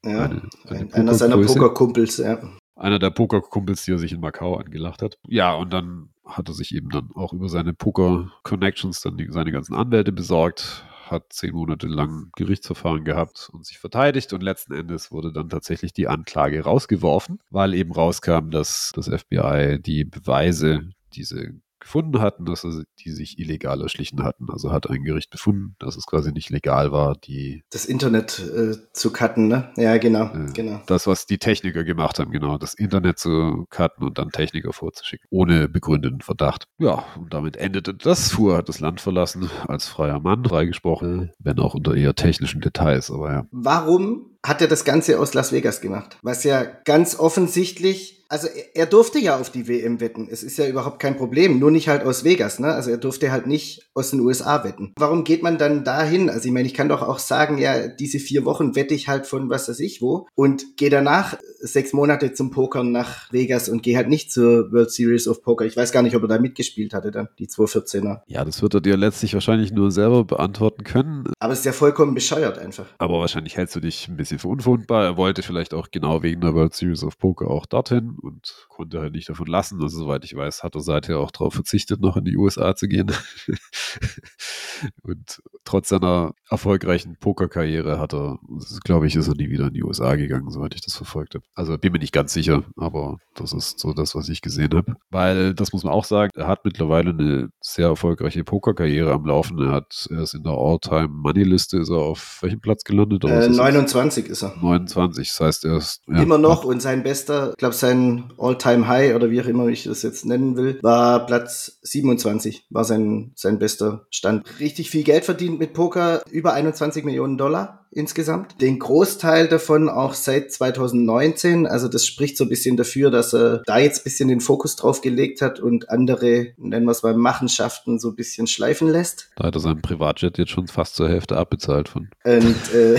[0.04, 2.40] ja, eine, eine einer seiner Pokerkumpels, ja.
[2.82, 5.20] Einer der Pokerkumpels, er sich in Macau angelacht hat.
[5.28, 9.52] Ja, und dann hat er sich eben dann auch über seine Poker-Connections dann die, seine
[9.52, 15.12] ganzen Anwälte besorgt, hat zehn Monate lang Gerichtsverfahren gehabt und sich verteidigt und letzten Endes
[15.12, 21.54] wurde dann tatsächlich die Anklage rausgeworfen, weil eben rauskam, dass das FBI die Beweise, diese
[21.82, 24.48] gefunden hatten, dass sie die sich illegal erschlichen hatten.
[24.50, 28.78] Also hat ein Gericht befunden, dass es quasi nicht legal war, die das Internet äh,
[28.94, 29.72] zu cutten, ne?
[29.76, 30.82] Ja, genau, äh, genau.
[30.86, 35.28] Das, was die Techniker gemacht haben, genau, das Internet zu cutten und dann Techniker vorzuschicken,
[35.30, 36.66] ohne begründeten Verdacht.
[36.78, 38.32] Ja, und damit endete das.
[38.32, 43.12] Fuhr hat das Land verlassen als freier Mann, freigesprochen, wenn auch unter eher technischen Details,
[43.12, 43.48] aber ja.
[43.52, 46.18] Warum hat er das Ganze aus Las Vegas gemacht?
[46.22, 50.30] Was ja ganz offensichtlich also er durfte ja auf die WM wetten.
[50.32, 51.60] Es ist ja überhaupt kein Problem.
[51.60, 52.74] Nur nicht halt aus Vegas, ne?
[52.74, 54.94] Also er durfte halt nicht aus den USA wetten.
[54.98, 56.30] Warum geht man dann dahin?
[56.30, 59.28] Also ich meine, ich kann doch auch sagen, ja, diese vier Wochen wette ich halt
[59.28, 63.84] von was weiß ich wo und gehe danach sechs Monate zum Pokern nach Vegas und
[63.84, 65.66] gehe halt nicht zur World Series of Poker.
[65.66, 68.22] Ich weiß gar nicht, ob er da mitgespielt hatte dann, die 214er.
[68.28, 71.26] Ja, das wird er dir letztlich wahrscheinlich nur selber beantworten können.
[71.40, 72.86] Aber es ist ja vollkommen bescheuert einfach.
[72.98, 75.04] Aber wahrscheinlich hältst du dich ein bisschen für unverwundbar.
[75.04, 79.00] Er wollte vielleicht auch genau wegen der World Series of Poker auch dorthin und konnte
[79.00, 79.82] halt nicht davon lassen.
[79.82, 82.88] Also soweit ich weiß, hat er seither auch darauf verzichtet, noch in die USA zu
[82.88, 83.12] gehen.
[85.04, 88.40] und trotz seiner erfolgreichen Pokerkarriere hat er,
[88.84, 91.46] glaube ich, ist er nie wieder in die USA gegangen, soweit ich das verfolgt habe.
[91.56, 94.96] Also bin mir nicht ganz sicher, aber das ist so das, was ich gesehen habe.
[95.10, 99.60] Weil, das muss man auch sagen, er hat mittlerweile eine sehr erfolgreiche Pokerkarriere am Laufen.
[99.60, 103.24] Er hat, er ist in der All-Time-Money-Liste, ist er auf welchem Platz gelandet?
[103.24, 104.56] Äh, 29 ist er.
[104.62, 106.02] 29, das heißt, er ist...
[106.08, 109.84] Ja, Immer noch und sein bester, ich glaube, sein All-Time-High oder wie auch immer ich
[109.86, 114.60] das jetzt nennen will, war Platz 27, war sein, sein bester Stand.
[114.60, 118.62] Richtig viel Geld verdient mit Poker, über 21 Millionen Dollar insgesamt.
[118.62, 121.68] Den Großteil davon auch seit 2019.
[121.68, 124.76] Also das spricht so ein bisschen dafür, dass er da jetzt ein bisschen den Fokus
[124.76, 129.30] drauf gelegt hat und andere, nennen wir es mal, Machenschaften so ein bisschen schleifen lässt.
[129.36, 132.10] Da hat er seinen Privatjet jetzt schon fast zur Hälfte abbezahlt von.
[132.24, 132.98] Und, äh,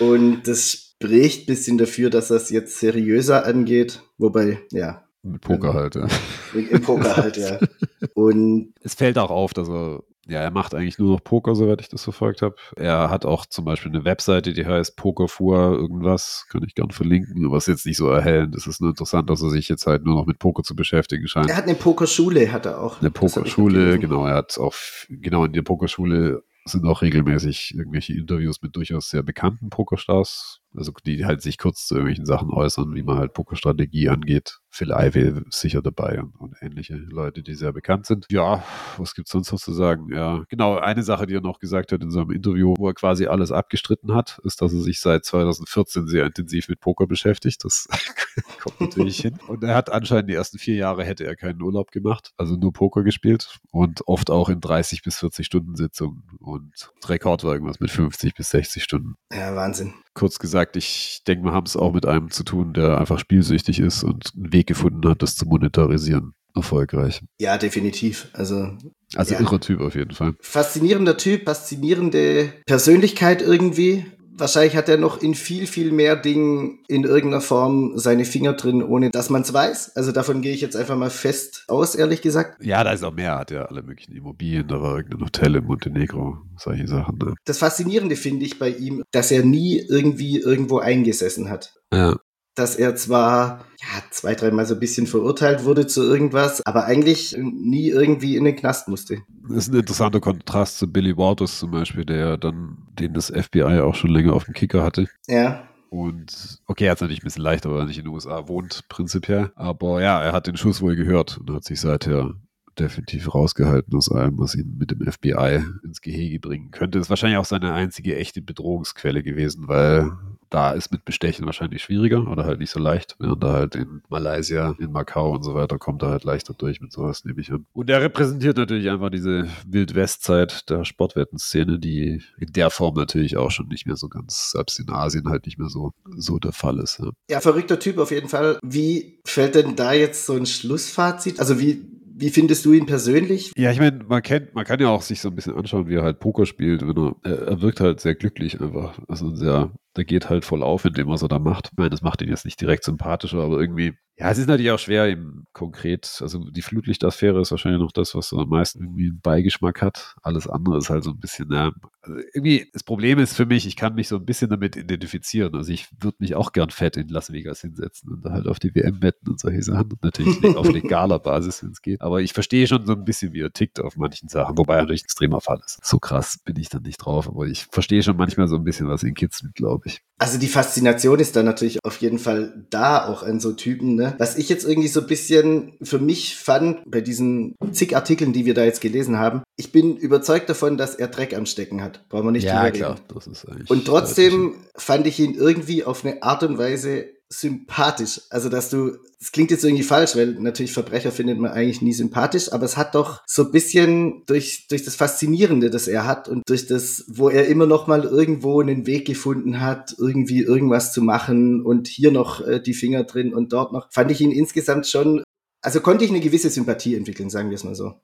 [0.04, 4.02] und das spricht ein bisschen dafür, dass das jetzt seriöser angeht.
[4.18, 6.06] Wobei, ja, mit Poker halt, ja.
[6.54, 7.58] Im Poker halt, ja.
[8.14, 11.80] Und es fällt auch auf, dass er ja, er macht eigentlich nur noch Poker, soweit
[11.80, 12.56] ich das verfolgt habe.
[12.74, 17.46] Er hat auch zum Beispiel eine Webseite, die heißt Pokerfuhr irgendwas, kann ich gerne verlinken,
[17.46, 18.56] aber ist jetzt nicht so erhellend.
[18.56, 21.28] Es ist nur interessant, dass er sich jetzt halt nur noch mit Poker zu beschäftigen
[21.28, 21.48] scheint.
[21.48, 23.00] Er hat eine Pokerschule, hat er auch.
[23.00, 24.26] Eine Pokerschule, genau.
[24.26, 24.74] Er hat auch,
[25.08, 30.92] genau, in der Pokerschule sind auch regelmäßig irgendwelche Interviews mit durchaus sehr bekannten Pokerstars also
[31.04, 34.58] die halt sich kurz zu irgendwelchen Sachen äußern, wie man halt Pokerstrategie angeht.
[34.68, 38.26] Phil Ivey sicher dabei und, und, ähnliche Leute, die sehr bekannt sind.
[38.30, 38.62] Ja,
[38.98, 40.12] was gibt's sonst noch zu sagen?
[40.12, 43.26] Ja, genau, eine Sache, die er noch gesagt hat in seinem Interview, wo er quasi
[43.26, 47.64] alles abgestritten hat, ist, dass er sich seit 2014 sehr intensiv mit Poker beschäftigt.
[47.64, 47.88] Das
[48.60, 49.38] kommt natürlich hin.
[49.48, 52.74] Und er hat anscheinend die ersten vier Jahre hätte er keinen Urlaub gemacht, also nur
[52.74, 56.24] Poker gespielt und oft auch in 30 bis 40 Stunden Sitzungen.
[56.38, 59.14] Und Rekord war irgendwas mit 50 bis 60 Stunden.
[59.32, 62.98] Ja, Wahnsinn kurz gesagt, ich denke, wir haben es auch mit einem zu tun, der
[62.98, 66.32] einfach spielsüchtig ist und einen Weg gefunden hat, das zu monetarisieren.
[66.56, 67.20] Erfolgreich.
[67.38, 68.30] Ja, definitiv.
[68.32, 68.78] Also,
[69.14, 69.40] also ja.
[69.40, 70.34] irrer Typ auf jeden Fall.
[70.40, 74.06] Faszinierender Typ, faszinierende Persönlichkeit irgendwie
[74.38, 78.82] wahrscheinlich hat er noch in viel, viel mehr Dingen in irgendeiner Form seine Finger drin,
[78.82, 79.96] ohne dass man es weiß.
[79.96, 82.64] Also davon gehe ich jetzt einfach mal fest aus, ehrlich gesagt.
[82.64, 83.32] Ja, da ist auch mehr.
[83.32, 87.18] Er hat ja alle möglichen Immobilien, da war irgendein Hotel in Montenegro, solche Sachen.
[87.18, 87.34] Ne?
[87.44, 91.74] Das Faszinierende finde ich bei ihm, dass er nie irgendwie irgendwo eingesessen hat.
[91.92, 92.16] Ja
[92.56, 97.36] dass er zwar ja, zwei, dreimal so ein bisschen verurteilt wurde zu irgendwas, aber eigentlich
[97.38, 99.18] nie irgendwie in den Knast musste.
[99.48, 103.80] Das ist ein interessanter Kontrast zu Billy Waters zum Beispiel, der dann, den das FBI
[103.80, 105.06] auch schon länger auf dem Kicker hatte.
[105.28, 105.68] Ja.
[105.90, 108.48] Und okay, er hat es natürlich ein bisschen leichter, weil er nicht in den USA
[108.48, 109.52] wohnt, prinzipiell.
[109.54, 112.34] Aber ja, er hat den Schuss wohl gehört und hat sich seither
[112.78, 116.98] definitiv rausgehalten aus allem, was ihn mit dem FBI ins Gehege bringen könnte.
[116.98, 120.12] Ist wahrscheinlich auch seine einzige echte Bedrohungsquelle gewesen, weil
[120.50, 123.16] da ist mit Bestechen wahrscheinlich schwieriger oder halt nicht so leicht.
[123.18, 126.80] Während er halt in Malaysia, in Macau und so weiter kommt er halt leichter durch
[126.80, 127.66] mit sowas, nehme ich an.
[127.72, 133.50] Und er repräsentiert natürlich einfach diese Wild-West-Zeit der Sportwettenszene, die in der Form natürlich auch
[133.50, 136.78] schon nicht mehr so ganz, selbst in Asien halt nicht mehr so, so der Fall
[136.78, 137.00] ist.
[137.00, 137.10] Ja.
[137.30, 138.58] ja, verrückter Typ auf jeden Fall.
[138.62, 141.40] Wie fällt denn da jetzt so ein Schlussfazit?
[141.40, 143.52] Also wie, wie findest du ihn persönlich?
[143.56, 145.96] Ja, ich meine, man kennt, man kann ja auch sich so ein bisschen anschauen, wie
[145.96, 146.82] er halt Poker spielt.
[146.82, 148.98] Er, er, wirkt halt sehr glücklich einfach.
[149.06, 151.70] Also sehr der geht halt voll auf in dem, was er da macht.
[151.72, 154.70] Ich meine, das macht ihn jetzt nicht direkt sympathischer, aber irgendwie, ja, es ist natürlich
[154.70, 158.82] auch schwer, ihm konkret, also die Flutlichtaffäre ist wahrscheinlich noch das, was so am meisten
[158.82, 160.16] irgendwie einen Beigeschmack hat.
[160.22, 163.66] Alles andere ist halt so ein bisschen, ja, also irgendwie, das Problem ist für mich,
[163.66, 165.54] ich kann mich so ein bisschen damit identifizieren.
[165.54, 168.58] Also ich würde mich auch gern fett in Las Vegas hinsetzen und da halt auf
[168.58, 169.92] die WM wetten und solche Sachen.
[169.92, 172.00] Und natürlich auf legaler Basis, wenn es geht.
[172.00, 174.82] Aber ich verstehe schon so ein bisschen, wie er tickt auf manchen Sachen, wobei er
[174.82, 175.84] natürlich ein extremer Fall ist.
[175.84, 178.88] So krass bin ich dann nicht drauf, aber ich verstehe schon manchmal so ein bisschen,
[178.88, 179.85] was ihn kitzelt, glaube ich.
[180.18, 183.96] Also die Faszination ist da natürlich auf jeden Fall da, auch an so Typen.
[183.96, 184.14] Ne?
[184.18, 188.46] Was ich jetzt irgendwie so ein bisschen für mich fand, bei diesen zig Artikeln, die
[188.46, 192.08] wir da jetzt gelesen haben, ich bin überzeugt davon, dass er Dreck am Stecken hat.
[192.08, 196.04] Brauchen wir nicht ja, klar, das ist eigentlich Und trotzdem fand ich ihn irgendwie auf
[196.04, 198.20] eine Art und Weise sympathisch.
[198.30, 201.92] Also, dass du, es klingt jetzt irgendwie falsch, weil natürlich Verbrecher findet man eigentlich nie
[201.92, 206.28] sympathisch, aber es hat doch so ein bisschen durch, durch das Faszinierende, das er hat
[206.28, 210.92] und durch das, wo er immer noch mal irgendwo einen Weg gefunden hat, irgendwie irgendwas
[210.92, 214.32] zu machen und hier noch äh, die Finger drin und dort noch, fand ich ihn
[214.32, 215.22] insgesamt schon,
[215.62, 217.94] also konnte ich eine gewisse Sympathie entwickeln, sagen wir es mal so.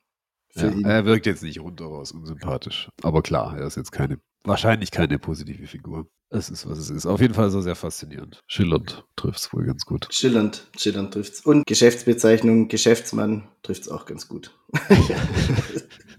[0.55, 2.91] Ja, er wirkt jetzt nicht rundheraus unsympathisch.
[3.03, 6.07] Aber klar, er ist jetzt keine, wahrscheinlich keine positive Figur.
[6.35, 7.05] Es ist, was es ist.
[7.05, 8.41] Auf jeden Fall so sehr faszinierend.
[8.47, 10.09] Schillernd trifft es wohl ganz gut.
[10.11, 11.41] Schillernd, schillernd trifft es.
[11.41, 14.51] Und Geschäftsbezeichnung, Geschäftsmann trifft es auch ganz gut.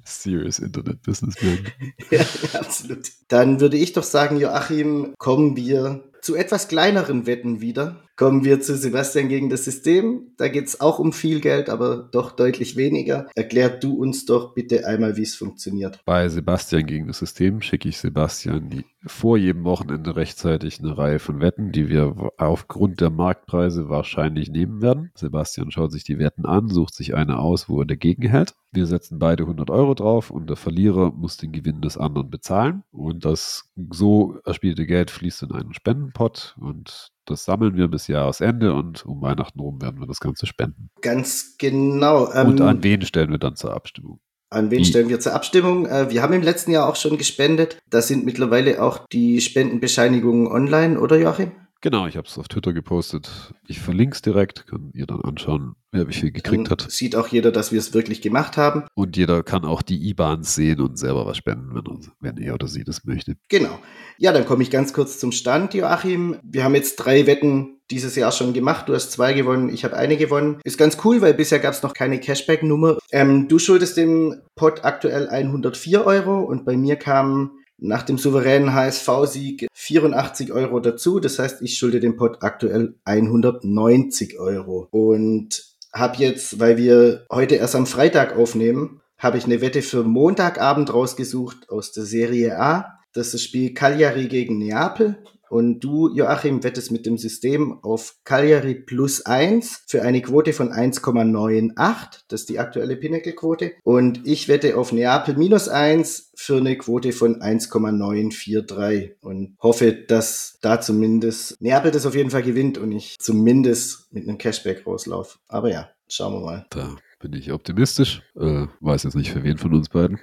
[0.03, 1.65] Serious Internet Businessman.
[2.11, 2.21] ja,
[2.53, 3.07] absolut.
[3.27, 8.03] Dann würde ich doch sagen, Joachim, kommen wir zu etwas kleineren Wetten wieder.
[8.15, 10.33] Kommen wir zu Sebastian gegen das System.
[10.37, 13.27] Da geht es auch um viel Geld, aber doch deutlich weniger.
[13.35, 15.99] Erklär du uns doch bitte einmal, wie es funktioniert.
[16.05, 21.17] Bei Sebastian gegen das System schicke ich Sebastian die, vor jedem Wochenende rechtzeitig eine Reihe
[21.17, 25.11] von Wetten, die wir aufgrund der Marktpreise wahrscheinlich nehmen werden.
[25.15, 28.53] Sebastian schaut sich die Wetten an, sucht sich eine aus, wo er dagegen hält.
[28.71, 32.83] Wir setzen beide 100 Euro drauf und der Verlierer muss den Gewinn des anderen bezahlen.
[32.91, 38.73] Und das so erspielte Geld fließt in einen Spendenpot und das sammeln wir bis Jahresende
[38.73, 40.89] und um Weihnachten rum werden wir das Ganze spenden.
[41.01, 42.31] Ganz genau.
[42.33, 44.19] Ähm, und an wen stellen wir dann zur Abstimmung?
[44.49, 45.87] An wen stellen wir zur Abstimmung?
[45.87, 47.79] Äh, wir haben im letzten Jahr auch schon gespendet.
[47.89, 51.51] Da sind mittlerweile auch die Spendenbescheinigungen online, oder Joachim?
[51.83, 53.29] Genau, ich habe es auf Twitter gepostet.
[53.67, 56.89] Ich verlinke es direkt, kann ihr dann anschauen, wer wie viel gekriegt dann hat.
[56.89, 58.85] Sieht auch jeder, dass wir es wirklich gemacht haben.
[58.95, 62.69] Und jeder kann auch die IBANs sehen und selber was spenden, wenn, wenn er oder
[62.69, 63.35] sie das möchte.
[63.49, 63.77] Genau.
[64.17, 66.37] Ja, dann komme ich ganz kurz zum Stand, Joachim.
[66.41, 68.87] Wir haben jetzt drei Wetten dieses Jahr schon gemacht.
[68.87, 70.61] Du hast zwei gewonnen, ich habe eine gewonnen.
[70.63, 72.97] Ist ganz cool, weil bisher gab es noch keine Cashback-Nummer.
[73.11, 77.51] Ähm, du schuldest dem Pot aktuell 104 Euro und bei mir kamen
[77.83, 81.19] nach dem souveränen HSV-Sieg 84 Euro dazu.
[81.19, 84.87] Das heißt, ich schulde dem Pot aktuell 190 Euro.
[84.91, 90.03] Und habe jetzt, weil wir heute erst am Freitag aufnehmen, habe ich eine Wette für
[90.03, 92.99] Montagabend rausgesucht aus der Serie A.
[93.13, 95.17] Das ist das Spiel Cagliari gegen Neapel.
[95.53, 100.71] Und du, Joachim, wettest mit dem System auf Cagliari plus 1 für eine Quote von
[100.71, 102.23] 1,98.
[102.27, 103.73] Das ist die aktuelle Pinnacle-Quote.
[103.83, 110.57] Und ich wette auf Neapel minus 1 für eine Quote von 1,943 und hoffe, dass
[110.63, 115.37] da zumindest Neapel das auf jeden Fall gewinnt und ich zumindest mit einem Cashback rauslaufe.
[115.49, 116.65] Aber ja, schauen wir mal.
[116.71, 118.23] Da bin ich optimistisch.
[118.35, 120.19] Äh, weiß jetzt nicht für wen von uns beiden.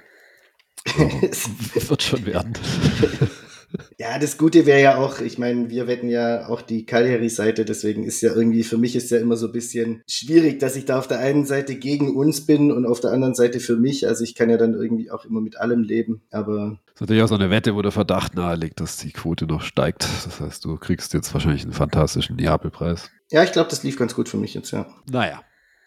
[0.97, 2.51] wird schon werden.
[3.97, 8.03] Ja, das Gute wäre ja auch, ich meine, wir wetten ja auch die Cagliari-Seite, deswegen
[8.03, 10.99] ist ja irgendwie, für mich ist ja immer so ein bisschen schwierig, dass ich da
[10.99, 14.07] auf der einen Seite gegen uns bin und auf der anderen Seite für mich.
[14.07, 16.79] Also ich kann ja dann irgendwie auch immer mit allem leben, aber.
[16.85, 19.61] Das ist natürlich auch so eine Wette, wo der Verdacht nahelegt, dass die Quote noch
[19.61, 20.03] steigt.
[20.25, 23.09] Das heißt, du kriegst jetzt wahrscheinlich einen fantastischen Neapel-Preis.
[23.31, 24.87] Ja, ich glaube, das lief ganz gut für mich jetzt, ja.
[25.09, 25.41] Naja.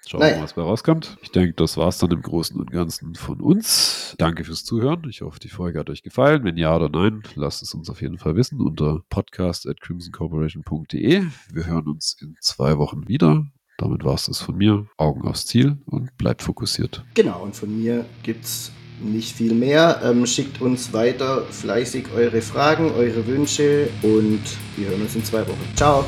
[0.06, 1.16] Schauen wir mal, was bei rauskommt.
[1.22, 4.14] Ich denke, das war es dann im Großen und Ganzen von uns.
[4.18, 5.06] Danke fürs Zuhören.
[5.08, 6.44] Ich hoffe, die Folge hat euch gefallen.
[6.44, 11.24] Wenn ja oder nein, lasst es uns auf jeden Fall wissen unter podcast at crimsoncorporation.de.
[11.52, 13.46] Wir hören uns in zwei Wochen wieder.
[13.78, 14.86] Damit war es das von mir.
[14.96, 17.04] Augen aufs Ziel und bleibt fokussiert.
[17.14, 20.00] Genau, und von mir gibt es nicht viel mehr.
[20.04, 24.42] Ähm, schickt uns weiter fleißig eure Fragen, eure Wünsche und
[24.76, 25.72] wir hören uns in zwei Wochen.
[25.74, 26.04] Ciao.